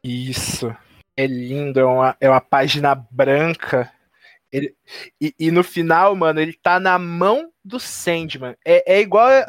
[0.03, 0.71] Isso.
[1.17, 3.91] É lindo, é uma, é uma página branca.
[4.51, 4.75] Ele,
[5.21, 8.55] e, e no final, mano, ele tá na mão do Sandman.
[8.65, 9.43] É, é igual a,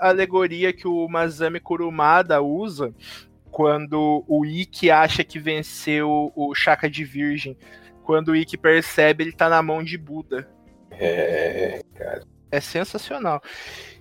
[0.00, 2.94] a alegoria que o Masami Kurumada usa
[3.50, 7.56] quando o Ikki acha que venceu o Chaka de Virgem.
[8.02, 10.48] Quando o Ikki percebe, ele tá na mão de Buda.
[10.90, 11.80] É,
[12.50, 13.42] É sensacional.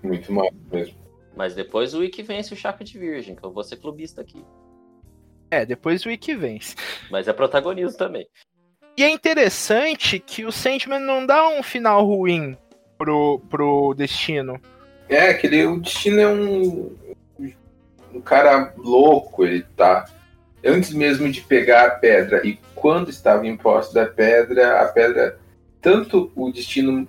[0.04, 1.04] muito mal mesmo.
[1.36, 4.44] Mas depois o Wiki vence o Chaka de Virgem, que eu vou ser clubista aqui.
[5.52, 6.76] É, depois o Ikki vence.
[7.12, 8.26] Mas é protagonismo também.
[8.98, 12.58] E é interessante que o Sandman não dá um final ruim
[12.98, 14.60] pro, pro destino.
[15.10, 16.96] É, aquele, o destino é um,
[18.14, 20.06] um cara louco, ele tá.
[20.64, 25.38] Antes mesmo de pegar a pedra e quando estava em posse da pedra, a pedra.
[25.82, 27.08] Tanto o destino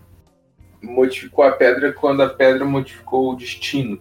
[0.82, 3.98] modificou a pedra quando a pedra modificou o destino.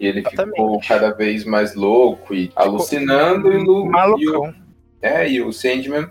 [0.00, 0.88] E ele ficou Exatamente.
[0.88, 4.54] cada vez mais louco e alucinando e, o- e o,
[5.02, 6.08] é, e o Sandman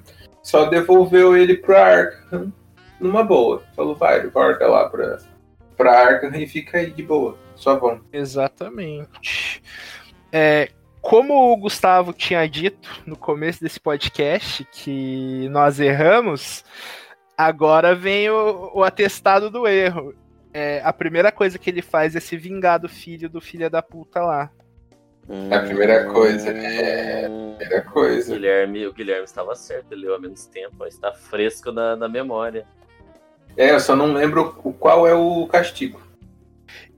[0.48, 2.54] só devolveu ele pra Arkham
[3.02, 3.62] numa boa.
[3.76, 5.18] Falou, vai, volta lá pra,
[5.76, 7.38] pra Arkham e fica aí de boa.
[7.54, 8.00] Só vão.
[8.14, 9.62] Exatamente.
[10.32, 10.70] É,
[11.02, 16.64] como o Gustavo tinha dito no começo desse podcast que nós erramos,
[17.38, 20.16] agora vem o, o atestado do erro.
[20.54, 23.82] É, a primeira coisa que ele faz é se vingar do filho do filho da
[23.82, 24.50] puta lá.
[25.30, 27.28] Hum, É a primeira coisa, né?
[27.30, 28.34] hum, Primeira O coisa.
[28.34, 32.08] Guilherme, o Guilherme estava certo, ele leu há menos tempo, mas está fresco na, na
[32.08, 32.66] memória.
[33.58, 36.00] É, eu só não lembro o- qual é o castigo.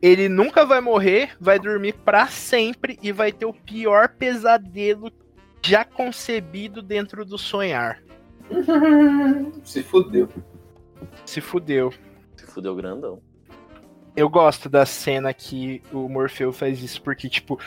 [0.01, 5.11] Ele nunca vai morrer, vai dormir pra sempre e vai ter o pior pesadelo
[5.63, 8.01] já concebido dentro do sonhar.
[9.63, 10.27] Se fudeu.
[11.25, 11.93] Se fudeu.
[12.35, 13.21] Se fudeu grandão.
[14.19, 17.57] Eu gosto da cena que o Morfeu faz isso, porque, tipo,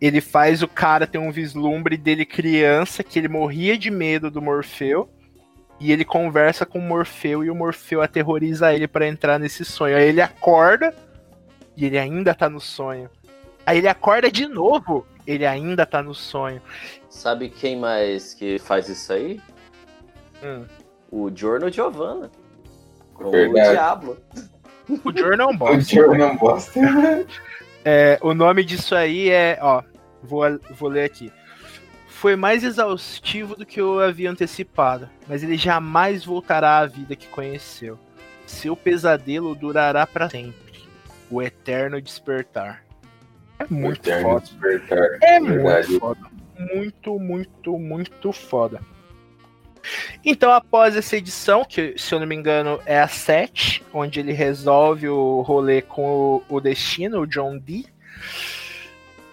[0.00, 4.40] ele faz o cara ter um vislumbre dele criança, que ele morria de medo do
[4.40, 5.10] Morfeu,
[5.80, 9.96] e ele conversa com o Morfeu e o Morfeu aterroriza ele pra entrar nesse sonho.
[9.96, 10.94] Aí ele acorda
[11.76, 13.10] e ele ainda tá no sonho.
[13.66, 16.62] Aí ele acorda de novo, ele ainda tá no sonho.
[17.10, 19.40] Sabe quem mais que faz isso aí?
[20.40, 20.66] Hum.
[21.10, 22.30] O Giorno Giovanna.
[23.12, 23.70] Com Verdade.
[23.70, 24.18] o Diablo.
[24.88, 25.88] O Jornal O Boss.
[25.88, 26.80] Joe não bosta.
[27.88, 29.80] É, o nome disso aí é, ó,
[30.20, 31.32] vou, vou ler aqui.
[32.08, 37.28] Foi mais exaustivo do que eu havia antecipado, mas ele jamais voltará à vida que
[37.28, 37.96] conheceu.
[38.44, 40.82] Seu pesadelo durará para sempre.
[41.30, 42.82] O eterno despertar.
[43.60, 44.40] É muito foda.
[44.40, 45.18] Despertar.
[45.22, 45.88] É Verdade.
[45.88, 46.20] muito foda.
[46.58, 48.80] Muito, muito, muito foda.
[50.24, 54.32] Então, após essa edição, que se eu não me engano é a 7, onde ele
[54.32, 57.86] resolve o rolê com o, o destino, o John Dee,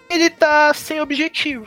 [0.08, 1.66] ele tá sem objetivo.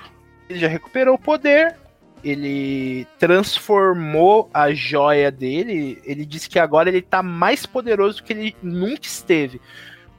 [0.50, 1.76] Ele já recuperou o poder,
[2.24, 8.34] ele transformou a joia dele, ele disse que agora ele tá mais poderoso do que
[8.34, 9.62] ele nunca esteve.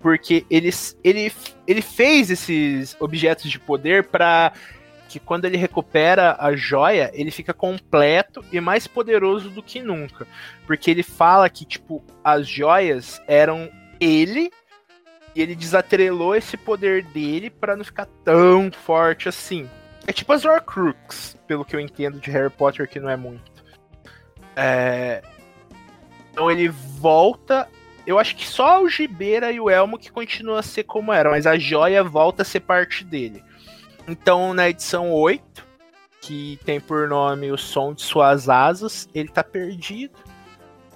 [0.01, 0.71] Porque ele,
[1.03, 1.33] ele,
[1.66, 4.53] ele fez esses objetos de poder para
[5.09, 10.27] que quando ele recupera a joia, ele fica completo e mais poderoso do que nunca.
[10.67, 14.53] Porque ele fala que, tipo, as joias eram ele
[15.35, 19.69] e ele desatrelou esse poder dele para não ficar tão forte assim.
[20.07, 23.51] É tipo as Horcrux, pelo que eu entendo de Harry Potter, que não é muito.
[24.57, 25.23] É...
[26.31, 27.69] Então ele volta.
[28.07, 31.31] Eu acho que só o Gibeira e o Elmo que continua a ser como era,
[31.31, 33.43] mas a joia volta a ser parte dele.
[34.09, 35.67] Então, na edição 8,
[36.21, 40.15] que tem por nome O Som de Suas Asas, ele tá perdido,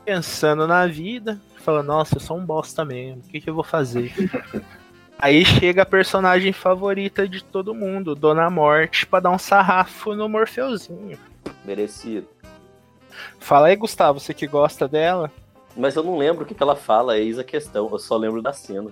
[0.04, 3.64] pensando na vida, falando, nossa, eu sou um bosta mesmo, o que, que eu vou
[3.64, 4.12] fazer?
[5.18, 10.28] Aí chega a personagem favorita de todo mundo, Dona Morte, pra dar um sarrafo no
[10.28, 11.16] Morfeuzinho.
[11.64, 12.26] Merecido.
[13.38, 15.30] Fala aí, Gustavo, você que gosta dela?
[15.76, 17.88] Mas eu não lembro o que, que ela fala, eis a questão.
[17.92, 18.90] Eu só lembro da cena.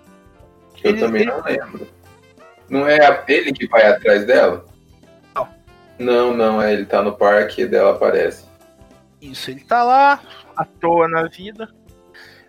[0.84, 1.88] Eu Ele- também ele- não lembro.
[2.70, 4.64] Não é ele que vai atrás dela?
[5.34, 5.48] Não.
[5.98, 8.44] Não, não, é ele tá no parque e dela aparece.
[9.20, 10.22] Isso, ele tá lá,
[10.56, 11.68] à toa na vida.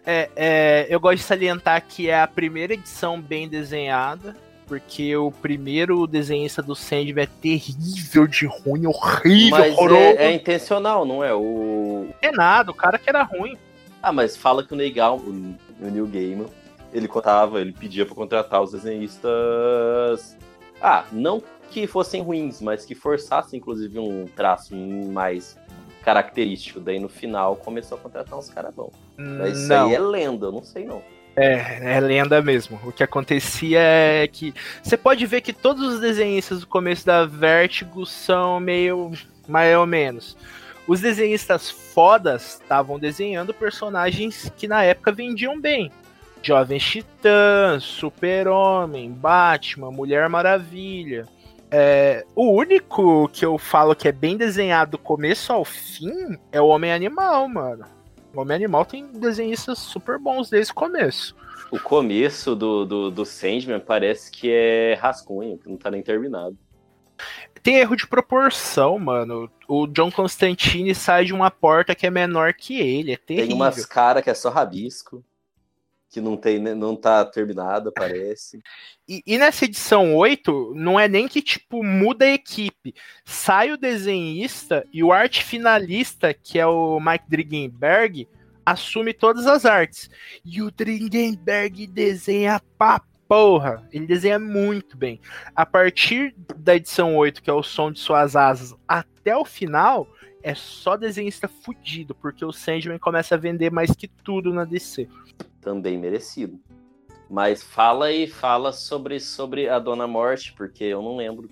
[0.05, 4.35] É, é, eu gosto de salientar que é a primeira edição bem desenhada,
[4.67, 10.01] porque o primeiro desenhista do Sandman é terrível de ruim, horrível, Mas horroroso.
[10.01, 11.33] é, é intencional, não é?
[11.33, 12.09] O...
[12.21, 13.57] É nada, o cara que era ruim.
[14.01, 15.55] Ah, mas fala que o Neil, o,
[15.85, 16.47] o Neil Gaiman,
[16.93, 20.37] ele contava, ele pedia pra contratar os desenhistas.
[20.81, 25.57] Ah, não que fossem ruins, mas que forçassem, inclusive, um traço mais
[26.03, 26.79] característico.
[26.79, 28.93] Daí no final começou a contratar uns caras bons.
[29.17, 31.01] Mas isso não, aí é lenda, eu não sei não.
[31.35, 32.79] é, é lenda mesmo.
[32.83, 37.25] O que acontecia é que você pode ver que todos os desenhistas do começo da
[37.25, 39.11] Vertigo são meio
[39.47, 40.35] mais ou menos.
[40.87, 45.91] Os desenhistas fodas estavam desenhando personagens que na época vendiam bem.
[46.41, 51.27] Jovens Titãs, Super-Homem, Batman, Mulher Maravilha.
[51.69, 56.59] É, o único que eu falo que é bem desenhado do começo ao fim é
[56.59, 57.85] o Homem-Animal, mano.
[58.33, 61.35] O Homem-Animal tem desenhistas super bons desde o começo.
[61.71, 66.57] O começo do, do, do Sandman parece que é rascunho, que não tá nem terminado.
[67.63, 69.49] Tem erro de proporção, mano.
[69.67, 73.13] O John Constantine sai de uma porta que é menor que ele.
[73.13, 73.47] É terrível.
[73.47, 75.23] Tem umas caras que é só rabisco,
[76.11, 78.61] que não, tem, não tá terminada, parece.
[79.07, 82.93] E, e nessa edição 8, não é nem que, tipo, muda a equipe.
[83.23, 88.27] Sai o desenhista e o arte finalista, que é o Mike Dringenberg,
[88.65, 90.09] assume todas as artes.
[90.43, 93.87] E o Dringenberg desenha pra porra.
[93.93, 95.21] Ele desenha muito bem.
[95.55, 100.09] A partir da edição 8, que é o som de suas asas, até o final,
[100.43, 105.07] é só desenhista fudido, porque o Sandman começa a vender mais que tudo na DC.
[105.61, 106.59] Também merecido.
[107.29, 111.49] Mas fala aí, fala sobre, sobre a Dona Morte, porque eu não lembro.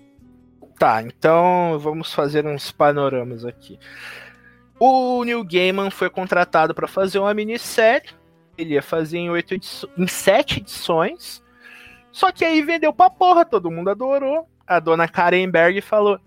[0.78, 3.78] Tá, então vamos fazer uns panoramas aqui.
[4.78, 8.10] O Neil Gaiman foi contratado para fazer uma minissérie.
[8.56, 11.42] Ele ia fazer em, oito em sete edições.
[12.10, 14.48] Só que aí vendeu pra porra, todo mundo adorou.
[14.66, 16.18] a dona Karen Berg falou: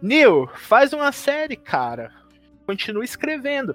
[0.00, 2.12] Neil, faz uma série, cara.
[2.66, 3.74] Continua escrevendo.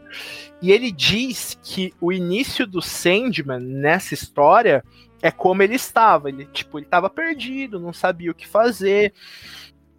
[0.61, 4.83] E ele diz que o início do Sandman nessa história
[5.21, 6.29] é como ele estava.
[6.29, 9.13] Ele, tipo, ele estava perdido, não sabia o que fazer.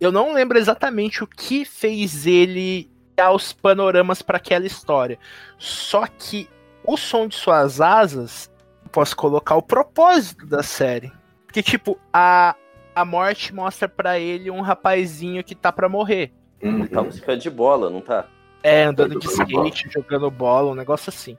[0.00, 5.18] Eu não lembro exatamente o que fez ele dar os panoramas para aquela história.
[5.58, 6.48] Só que
[6.84, 8.50] o som de suas asas,
[8.92, 11.12] posso colocar o propósito da série.
[11.46, 12.54] Porque, tipo, a,
[12.95, 16.32] a morte mostra para ele um rapazinho que tá para morrer.
[16.61, 18.26] Ele tá pé de bola, não tá?
[18.62, 21.36] É, andando de skate, jogando bola, um negócio assim.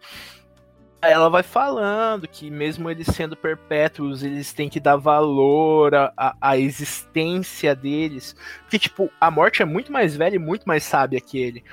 [1.02, 6.36] Aí ela vai falando que mesmo eles sendo perpétuos, eles têm que dar valor à,
[6.40, 8.36] à existência deles.
[8.62, 11.64] Porque, tipo, a morte é muito mais velha e muito mais sábia que ele.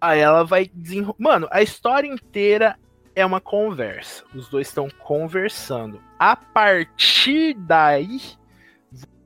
[0.00, 1.14] Aí ela vai desenro...
[1.18, 2.76] Mano, a história inteira
[3.14, 4.24] é uma conversa.
[4.34, 6.00] Os dois estão conversando.
[6.18, 8.20] A partir daí,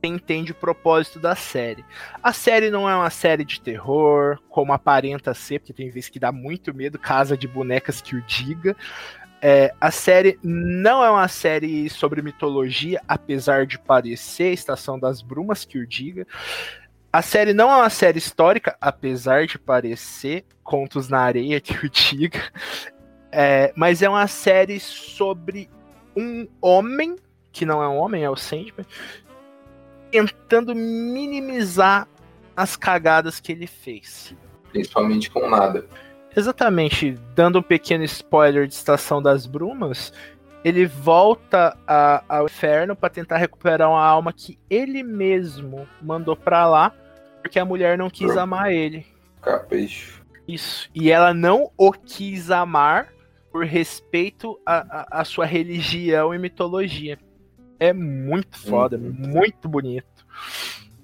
[0.05, 1.85] entende o propósito da série.
[2.21, 6.19] A série não é uma série de terror, como aparenta ser, porque tem vezes que
[6.19, 8.75] dá muito medo, casa de bonecas que o diga.
[9.41, 15.65] É, a série não é uma série sobre mitologia, apesar de parecer Estação das Brumas,
[15.65, 16.25] que o diga.
[17.13, 21.89] A série não é uma série histórica, apesar de parecer Contos na Areia, que o
[21.89, 22.41] diga.
[23.31, 25.69] É, mas é uma série sobre
[26.15, 27.15] um homem,
[27.51, 28.85] que não é um homem, é o Sandman,
[30.23, 32.07] tentando minimizar
[32.55, 34.35] as cagadas que ele fez.
[34.71, 35.85] Principalmente com nada.
[36.35, 40.11] Exatamente, dando um pequeno spoiler de Estação das Brumas,
[40.63, 46.67] ele volta a, ao inferno para tentar recuperar uma alma que ele mesmo mandou para
[46.67, 46.93] lá,
[47.41, 49.05] porque a mulher não quis amar ele.
[49.41, 50.25] Capricho.
[50.47, 50.89] Isso.
[50.93, 53.13] E ela não o quis amar
[53.51, 57.17] por respeito à sua religião e mitologia.
[57.79, 59.13] É muito foda, Uhum.
[59.13, 60.05] muito bonito.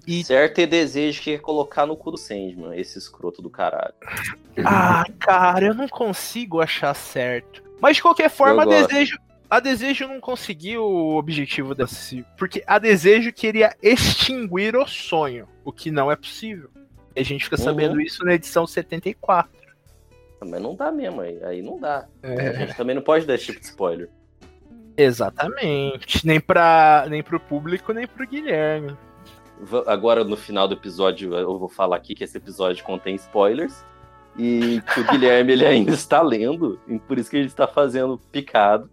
[0.08, 3.94] E- Certo e desejo que é colocar no cu do Sandman, esse escroto do caralho.
[4.66, 7.64] Ah, cara, eu não consigo achar certo.
[7.80, 9.18] Mas de qualquer forma, a desejo,
[9.50, 12.26] a desejo não conseguiu o objetivo desse.
[12.38, 16.70] Porque a desejo queria extinguir o sonho, o que não é possível.
[17.16, 17.64] E a gente fica Uhum.
[17.64, 19.52] sabendo isso na edição 74.
[20.44, 22.08] Mas não dá mesmo, aí, aí não dá.
[22.24, 24.10] A É, gente também não pode dar esse tipo de spoiler.
[24.98, 26.26] Exatamente.
[26.26, 28.96] Nem, pra, nem pro público, nem pro Guilherme.
[29.86, 33.86] Agora, no final do episódio, eu vou falar aqui que esse episódio contém spoilers.
[34.38, 38.18] E que o Guilherme ele ainda está lendo, e por isso que ele está fazendo
[38.32, 38.89] picado.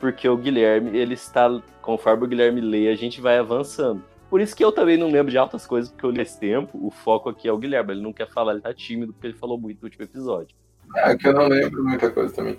[0.00, 1.60] Porque o Guilherme, ele está.
[1.82, 4.02] Conforme o Guilherme lê, a gente vai avançando.
[4.30, 6.78] Por isso que eu também não lembro de altas coisas, porque eu li esse tempo.
[6.86, 7.92] O foco aqui é o Guilherme.
[7.92, 10.56] Ele não quer falar, ele tá tímido, porque ele falou muito no último episódio.
[10.96, 12.58] É que eu não lembro muita coisa também.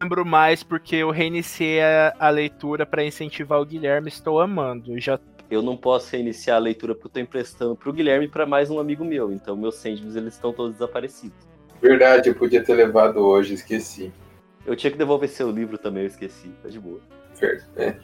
[0.00, 4.08] Lembro mais porque eu reiniciei a, a leitura pra incentivar o Guilherme.
[4.08, 4.92] Estou amando.
[4.92, 5.18] Eu já
[5.50, 8.70] Eu não posso reiniciar a leitura porque eu tô emprestando pro Guilherme e pra mais
[8.70, 9.32] um amigo meu.
[9.32, 11.46] Então meus Sandmans, eles estão todos desaparecidos.
[11.80, 14.12] Verdade, eu podia ter levado hoje, esqueci.
[14.66, 16.48] Eu tinha que devolver seu livro também, eu esqueci.
[16.62, 17.00] Tá de boa.
[17.76, 17.96] É.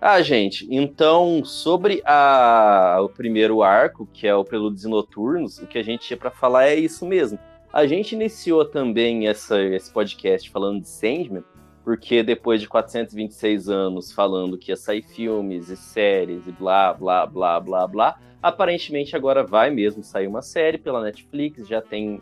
[0.00, 5.66] Ah, gente, então, sobre a, o primeiro arco, que é o Prelúdios e Noturnos, o
[5.66, 7.38] que a gente tinha pra falar é isso mesmo.
[7.72, 11.44] A gente iniciou também essa, esse podcast falando de Sandman,
[11.84, 17.26] porque depois de 426 anos falando que ia sair filmes e séries e blá, blá,
[17.26, 22.20] blá, blá, blá, aparentemente agora vai mesmo sair uma série pela Netflix, já tem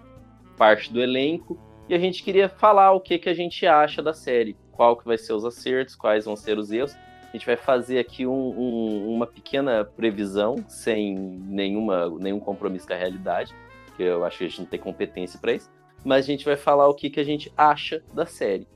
[0.57, 4.12] parte do elenco, e a gente queria falar o que, que a gente acha da
[4.12, 7.57] série, qual que vai ser os acertos, quais vão ser os erros, a gente vai
[7.57, 13.55] fazer aqui um- um- uma pequena previsão, sem nenhuma, nenhum compromisso com a realidade,
[13.97, 15.70] que eu acho que a gente não tem competência para isso.
[16.05, 18.66] Mas a gente vai falar o que, que a gente acha da série.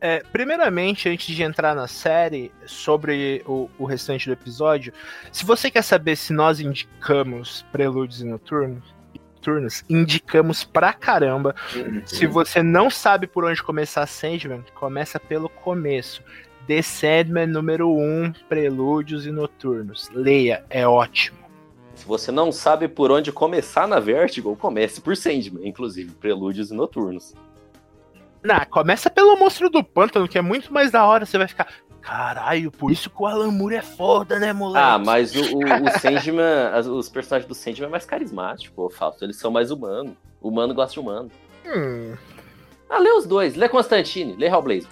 [0.00, 4.92] É, primeiramente, antes de entrar na série, sobre o, o restante do episódio,
[5.32, 8.94] se você quer saber se nós indicamos prelúdios e noturnos,
[9.46, 11.54] noturnos, indicamos pra caramba.
[11.74, 12.02] Uhum.
[12.04, 16.22] Se você não sabe por onde começar Sandman, começa pelo começo.
[16.66, 20.10] The Sandman número 1, Prelúdios e Noturnos.
[20.12, 21.45] Leia, é ótimo.
[21.96, 26.74] Se você não sabe por onde começar na Vertigo, comece por Sandman, inclusive Prelúdios e
[26.74, 27.34] Noturnos.
[28.44, 31.26] Não, começa pelo Monstro do Pântano, que é muito mais da hora.
[31.26, 31.66] Você vai ficar,
[32.00, 34.86] caralho, por isso que o Alan Moore é foda, né, moleque?
[34.86, 39.24] Ah, mas o, o, o Sandman, os personagens do Sandman é mais carismático, ô Fausto.
[39.24, 40.12] Eles são mais humanos.
[40.40, 41.30] O humano gosta de humano.
[41.66, 42.14] Hum,
[42.88, 43.56] Ah, lê os dois.
[43.56, 44.88] Lê Constantine, lê Hellblazer.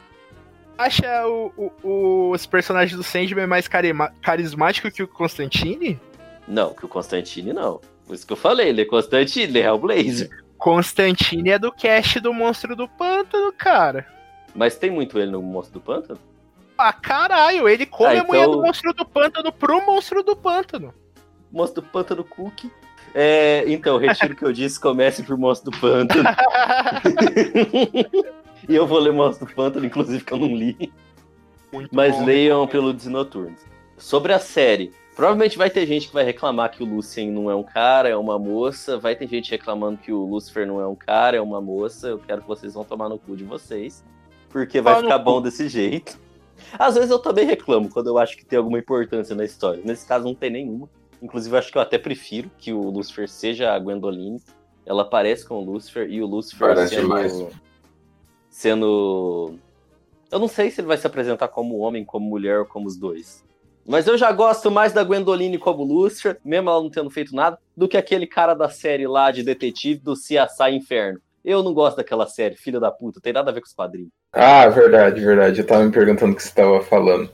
[0.76, 6.00] acha o- o- os personagens do Sandman mais carima- carismático que o Constantine?
[6.46, 7.80] Não, que o Constantine não.
[8.06, 10.30] Por isso que eu falei, lê Constantine, lê Hellblazer.
[10.58, 14.06] Constantine é do cast do Monstro do Pântano, cara.
[14.54, 16.18] Mas tem muito ele no Monstro do Pântano?
[16.76, 20.36] Ah, caralho, ele come Ah, a mulher então- do Monstro do Pântano pro Monstro do
[20.36, 20.92] Pântano.
[21.50, 22.70] Monstro do Pântano Cookie.
[23.14, 26.24] É, então, retiro o que eu disse, comece por Monstro do Pântano.
[28.68, 30.92] e eu vou ler Monstro do Pântano, inclusive, que eu não li.
[31.72, 32.24] Muito Mas bom.
[32.24, 33.60] leiam pelo Desnoturnos.
[33.96, 37.54] Sobre a série, provavelmente vai ter gente que vai reclamar que o Lucien não é
[37.54, 38.98] um cara, é uma moça.
[38.98, 42.08] Vai ter gente reclamando que o Lucifer não é um cara, é uma moça.
[42.08, 44.04] Eu quero que vocês vão tomar no cu de vocês.
[44.50, 46.18] Porque vai ficar bom desse jeito.
[46.78, 49.82] Às vezes eu também reclamo quando eu acho que tem alguma importância na história.
[49.84, 50.88] Nesse caso não tem nenhuma.
[51.20, 54.40] Inclusive, eu acho que eu até prefiro que o Lucifer seja a Gwendoline.
[54.84, 57.46] Ela aparece com o Lucifer e o Lucifer Parece sendo, demais.
[58.50, 59.54] sendo.
[60.30, 62.96] Eu não sei se ele vai se apresentar como homem, como mulher ou como os
[62.96, 63.43] dois.
[63.86, 67.58] Mas eu já gosto mais da Gwendoline como Lucifer, mesmo ela não tendo feito nada,
[67.76, 71.20] do que aquele cara da série lá de detetive do CSI Inferno.
[71.44, 74.10] Eu não gosto daquela série, filho da puta, tem nada a ver com os quadrinhos.
[74.32, 75.60] Ah, verdade, verdade.
[75.60, 77.30] Eu tava me perguntando o que você tava falando.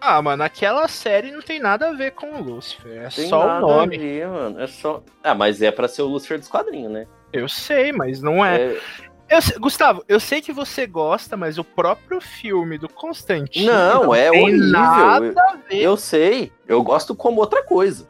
[0.00, 3.02] Ah, mano, aquela série não tem nada a ver com o Lucifer.
[3.04, 3.96] É Tem só o nada nome.
[3.96, 4.60] A ver, mano.
[4.60, 5.02] É só.
[5.22, 7.06] Ah, mas é pra ser o Lucifer dos quadrinhos, né?
[7.32, 8.62] Eu sei, mas não é.
[8.62, 8.80] É-
[9.28, 14.30] Eu Gustavo, eu sei que você gosta, mas o próprio filme do Constantino Não, é
[14.30, 14.68] tem horrível.
[14.70, 15.76] nada a ver.
[15.82, 18.06] Eu sei, eu gosto como outra coisa.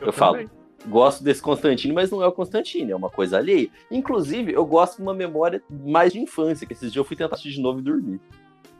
[0.00, 0.32] eu falo.
[0.34, 0.50] também.
[0.86, 3.68] Gosto desse Constantino, mas não é o Constantino, é uma coisa alheia.
[3.90, 7.34] Inclusive, eu gosto de uma memória mais de infância, que esses dias eu fui tentar
[7.34, 8.20] assistir de novo e dormir.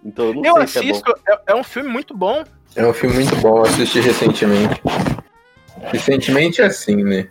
[0.04, 0.90] Então eu não Eu sei se é bom.
[0.90, 2.44] assisto, é, é um filme muito bom.
[2.76, 4.80] É um filme muito bom, eu assisti recentemente.
[5.82, 7.28] Recentemente é assim, né?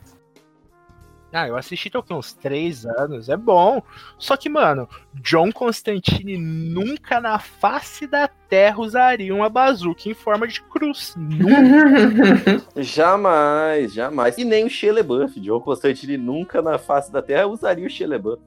[1.38, 3.80] Ah, eu assisti tem uns três anos, é bom.
[4.18, 10.48] Só que, mano, John Constantine nunca na face da Terra usaria uma bazuca em forma
[10.48, 11.14] de cruz.
[11.16, 12.64] Nunca.
[12.82, 14.36] Jamais, jamais.
[14.40, 15.40] E nem o LaBeouf.
[15.40, 18.42] John Constantine nunca na face da Terra usaria o LaBeouf.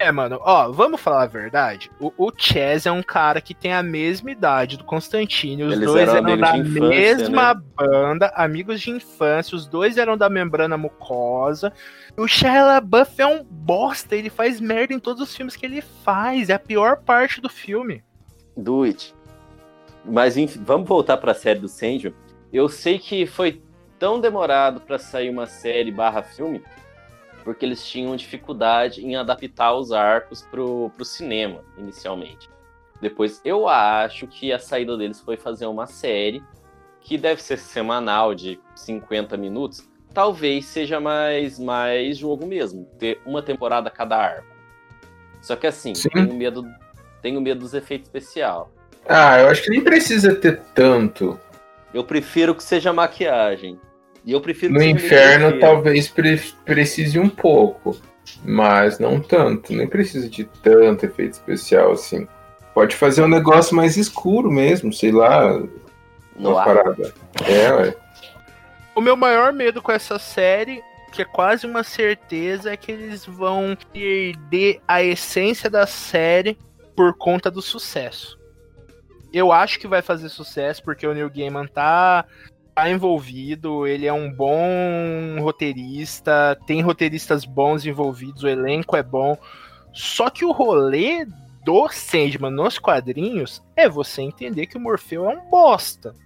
[0.00, 1.90] É, mano, ó, vamos falar a verdade.
[1.98, 5.64] O, o Chaz é um cara que tem a mesma idade do Constantine.
[5.64, 7.60] Os Eles dois eram eram da infância, mesma né?
[7.74, 9.56] banda, amigos de infância.
[9.56, 11.72] Os dois eram da membrana mucosa.
[12.18, 14.16] O Shia LaBeouf é um bosta.
[14.16, 16.50] Ele faz merda em todos os filmes que ele faz.
[16.50, 18.02] É a pior parte do filme.
[18.56, 19.14] Do it.
[20.04, 22.12] Mas enfim, vamos voltar pra série do Sandman.
[22.52, 23.62] Eu sei que foi
[24.00, 26.60] tão demorado pra sair uma série barra filme,
[27.44, 32.50] porque eles tinham dificuldade em adaptar os arcos pro, pro cinema, inicialmente.
[33.00, 36.42] Depois, eu acho que a saída deles foi fazer uma série
[37.00, 39.87] que deve ser semanal, de 50 minutos.
[40.12, 44.46] Talvez seja mais, mais jogo mesmo, ter uma temporada a cada arco.
[45.40, 46.08] Só que assim, Sim.
[46.08, 46.64] tenho medo,
[47.22, 48.64] tenho medo dos efeitos especiais.
[49.08, 51.38] Ah, eu acho que nem precisa ter tanto.
[51.94, 53.78] Eu prefiro que seja maquiagem.
[54.24, 57.96] E eu prefiro No inferno, talvez pre- precise um pouco.
[58.44, 59.72] Mas não tanto.
[59.72, 62.28] Nem precisa de tanto efeito especial assim.
[62.74, 65.58] Pode fazer um negócio mais escuro mesmo, sei lá.
[66.36, 66.64] no Uma ar.
[66.66, 67.14] parada.
[67.46, 67.96] É, ué.
[68.98, 70.82] O meu maior medo com essa série,
[71.12, 76.58] que é quase uma certeza, é que eles vão perder a essência da série
[76.96, 78.36] por conta do sucesso.
[79.32, 82.24] Eu acho que vai fazer sucesso porque o Neil Gaiman tá,
[82.74, 89.38] tá envolvido, ele é um bom roteirista, tem roteiristas bons envolvidos, o elenco é bom.
[89.92, 91.24] Só que o rolê
[91.64, 96.16] do Sandman nos quadrinhos é você entender que o Morfeu é um bosta.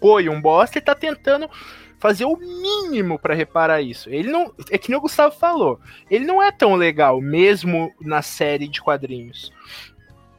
[0.00, 1.50] Foi um bosta e tá tentando
[1.98, 4.10] fazer o mínimo pra reparar isso.
[4.10, 4.52] Ele não.
[4.70, 5.80] É que nem o Gustavo falou.
[6.10, 9.52] Ele não é tão legal, mesmo na série de quadrinhos.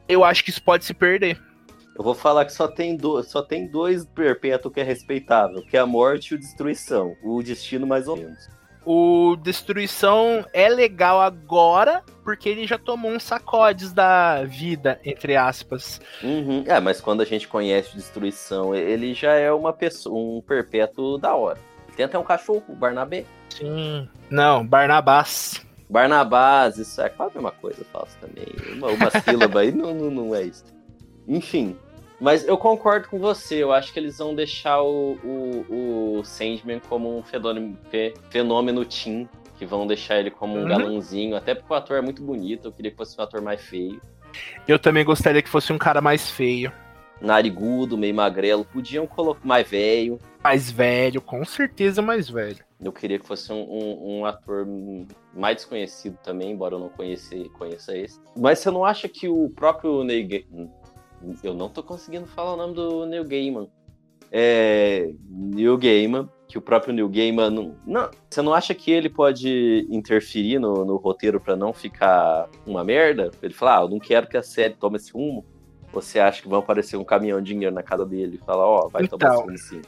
[0.08, 1.40] Eu acho que isso pode se perder.
[1.96, 5.76] Eu vou falar que só tem, do, só tem dois perpétuos que é respeitável, que
[5.76, 7.16] é a morte e o destruição.
[7.24, 8.57] O destino, mais ou menos.
[8.84, 16.00] O Destruição é legal agora, porque ele já tomou uns sacodes da vida, entre aspas.
[16.22, 16.64] Uhum.
[16.66, 21.18] É, mas quando a gente conhece o destruição, ele já é uma pessoa, um perpétuo
[21.18, 21.58] da hora.
[21.96, 23.24] Tem até um cachorro, o Barnabé.
[23.50, 24.08] Sim.
[24.30, 25.66] Não, Barnabás.
[25.90, 28.46] Barnabás, isso é quase a mesma coisa, eu faço também.
[28.76, 30.64] Uma, uma sílaba aí não, não, não é isso.
[31.26, 31.76] Enfim,
[32.20, 33.62] mas eu concordo com você.
[33.62, 38.84] Eu acho que eles vão deixar o, o, o Sandman como um fenômeno, fe- fenômeno
[38.84, 39.28] teen.
[39.58, 40.68] Que vão deixar ele como um Uhum.
[40.68, 41.34] galãozinho.
[41.36, 42.68] Até porque o ator é muito bonito.
[42.68, 44.00] Eu queria que fosse um ator mais feio.
[44.68, 46.70] Eu também gostaria que fosse um cara mais feio.
[47.20, 48.64] Narigudo, meio magrelo.
[48.64, 50.20] Podiam colocar mais velho.
[50.44, 52.64] Mais velho, com certeza mais velho.
[52.80, 54.64] Eu queria que fosse um, um- um ator
[55.34, 58.20] mais desconhecido também, embora eu não conheça, conheça esse.
[58.36, 60.44] Mas você não acha que o próprio Neil.
[61.42, 63.68] Eu não tô conseguindo falar o nome do Neil Gaiman.
[64.30, 65.12] É...
[65.28, 67.50] Neil Gaiman, que o próprio Neil Gaiman...
[67.50, 72.48] Não, não, você não acha que ele pode interferir no, no roteiro pra não ficar
[72.66, 73.30] uma merda?
[73.42, 75.44] Ele fala, ah, eu não quero que a série tome esse rumo.
[75.92, 78.88] Você acha que vai aparecer um caminhão de dinheiro na casa dele e fala, ó,
[78.88, 79.32] vai tomar Então.
[79.32, 79.82] esse rumo sim.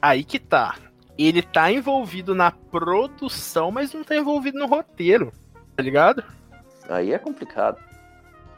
[0.00, 0.76] Aí que tá.
[1.18, 5.32] ele tá envolvido na produção, mas não tá envolvido no roteiro,
[5.74, 6.22] tá ligado?
[6.88, 7.78] Aí é complicado.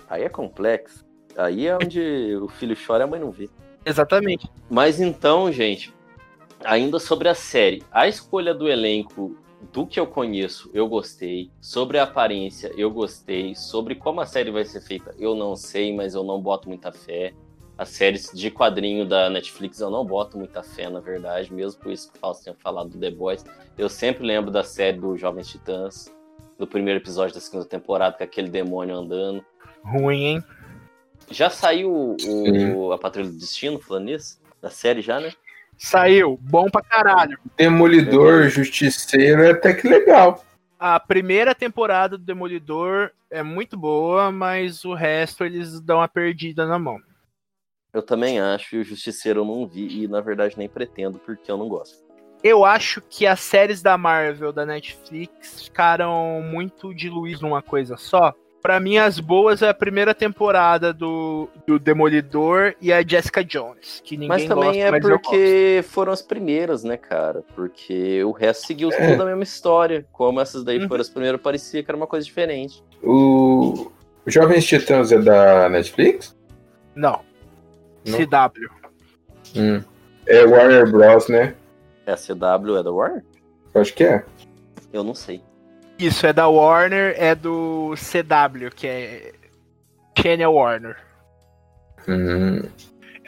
[0.09, 1.05] Aí é complexo.
[1.37, 3.49] Aí é onde o filho chora e a mãe não vê.
[3.85, 4.51] Exatamente.
[4.69, 5.93] Mas então, gente,
[6.65, 9.37] ainda sobre a série, a escolha do elenco
[9.73, 11.51] do que eu conheço, eu gostei.
[11.61, 13.55] Sobre a aparência, eu gostei.
[13.55, 16.91] Sobre como a série vai ser feita, eu não sei, mas eu não boto muita
[16.93, 17.33] fé.
[17.77, 21.91] As séries de quadrinho da Netflix eu não boto muita fé, na verdade, mesmo por
[21.91, 23.45] isso que o Fausto tinha falado do The Boys.
[23.79, 26.13] Eu sempre lembro da série do Jovens Titãs,
[26.59, 29.43] do primeiro episódio da segunda temporada, com aquele demônio andando.
[29.83, 30.45] Ruim, hein?
[31.31, 34.41] Já saiu o, a Patrulha do Destino, falando nisso?
[34.61, 35.33] Da série já, né?
[35.79, 37.39] Saiu, bom pra caralho.
[37.57, 40.45] Demolidor, Justiceiro é até que legal.
[40.79, 46.67] A primeira temporada do Demolidor é muito boa, mas o resto eles dão uma perdida
[46.67, 46.99] na mão.
[47.93, 51.51] Eu também acho, e o Justiceiro eu não vi, e na verdade nem pretendo, porque
[51.51, 52.05] eu não gosto.
[52.43, 58.35] Eu acho que as séries da Marvel, da Netflix, ficaram muito diluídas numa coisa só.
[58.63, 64.03] Pra mim, as boas é a primeira temporada do, do Demolidor e a Jessica Jones,
[64.05, 67.43] que ninguém Mas também gosta, é mas porque foram as primeiras, né, cara?
[67.55, 69.11] Porque o resto seguiu É.
[69.13, 70.07] toda a mesma história.
[70.13, 70.89] Como essas daí Uhum.
[70.89, 72.83] foram as primeiras, parecia que era uma coisa diferente.
[73.03, 73.91] O
[74.27, 76.37] Jovens Titãs é da Netflix?
[76.95, 77.21] Não.
[78.07, 78.19] Não?
[78.19, 78.69] CW.
[79.57, 79.83] Hum.
[80.27, 81.55] É Warner Bros, né?
[82.07, 83.25] É a CW é da Warner?
[83.75, 84.23] Acho que é.
[84.93, 85.43] Eu não sei.
[86.01, 89.33] Isso, é da Warner, é do CW, que é
[90.19, 90.97] Channel Warner.
[92.09, 92.63] Hum.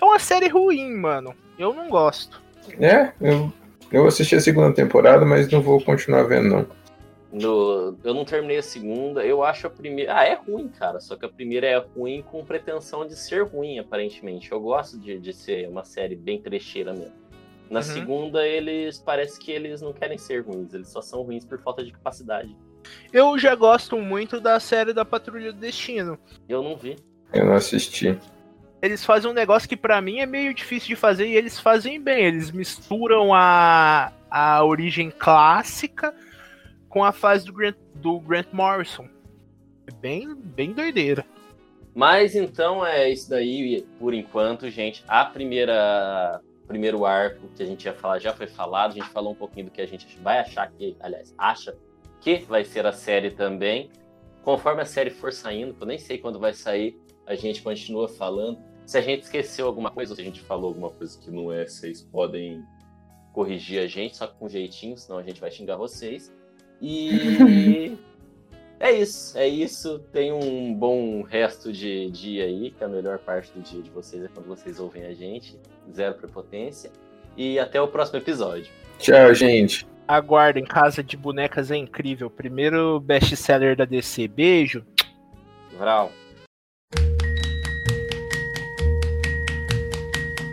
[0.01, 1.35] É uma série ruim, mano.
[1.59, 2.41] Eu não gosto.
[2.81, 3.53] É, eu,
[3.93, 6.67] eu assisti a segunda temporada, mas não vou continuar vendo, não.
[7.31, 9.25] No- eu não terminei a segunda.
[9.25, 10.15] Eu acho a primeira.
[10.19, 11.01] Ah, é ruim, cara.
[11.01, 14.51] Só que a primeira é ruim com pretensão de ser ruim, aparentemente.
[14.53, 17.22] Eu gosto de, de ser uma série bem trecheira mesmo.
[17.71, 17.83] Na Uhum.
[17.85, 18.99] segunda, eles.
[18.99, 20.73] Parece que eles não querem ser ruins.
[20.75, 22.55] Eles só são ruins por falta de capacidade.
[23.13, 26.19] Eu já gosto muito da série da Patrulha do Destino.
[26.49, 26.97] Eu não vi.
[27.33, 28.19] Eu não assisti.
[28.83, 32.01] Eles fazem um negócio que pra mim é meio difícil de fazer e eles fazem
[32.01, 32.25] bem.
[32.27, 36.13] Eles misturam a, a origem clássica
[36.89, 39.09] com a fase do Grant, do Grant Morrison.
[39.87, 41.25] É bem, bem doideira.
[41.95, 45.05] Mas então é isso daí, por enquanto, gente.
[45.07, 48.93] A primeira primeiro arco que a gente ia falar já foi falado.
[48.93, 51.77] A gente falou um pouquinho do que a gente vai achar que, aliás, acha
[52.21, 53.91] que vai ser a série também.
[54.43, 56.97] Conforme a série for saindo, que eu nem sei quando vai sair,
[57.27, 58.59] a gente continua falando.
[58.87, 61.53] Se a gente esqueceu alguma coisa, ou se a gente falou alguma coisa que não
[61.53, 62.65] é, vocês podem
[63.33, 66.33] corrigir a gente, só com jeitinho, senão a gente vai xingar vocês.
[66.81, 67.97] E
[68.79, 70.01] é isso, é isso.
[70.13, 74.25] Tenham um bom resto de dia aí, que a melhor parte do dia de vocês
[74.25, 75.59] é quando vocês ouvem a gente.
[75.95, 76.91] Zero prepotência.
[77.37, 78.71] E até o próximo episódio.
[78.99, 79.87] Tchau, gente.
[80.07, 82.29] Aguardem, Casa de Bonecas é incrível.
[82.29, 84.29] Primeiro best-seller da DC.
[84.29, 84.85] Beijo.
[85.79, 86.13] Vral.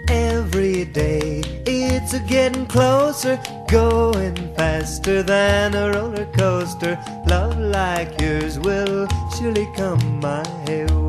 [0.09, 6.97] Every day it's getting closer, going faster than a roller coaster.
[7.27, 11.08] Love like yours will surely come my way.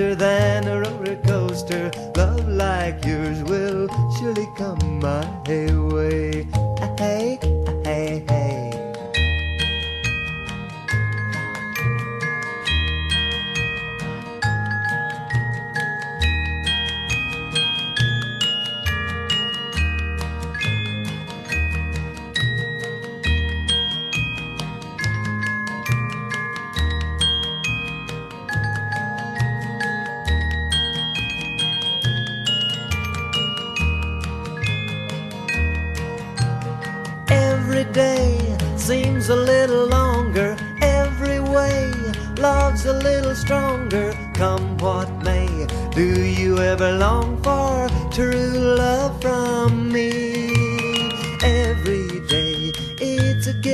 [0.00, 1.90] faster than a roller coaster.
[2.16, 3.86] Love like yours will
[4.18, 5.89] surely come my way.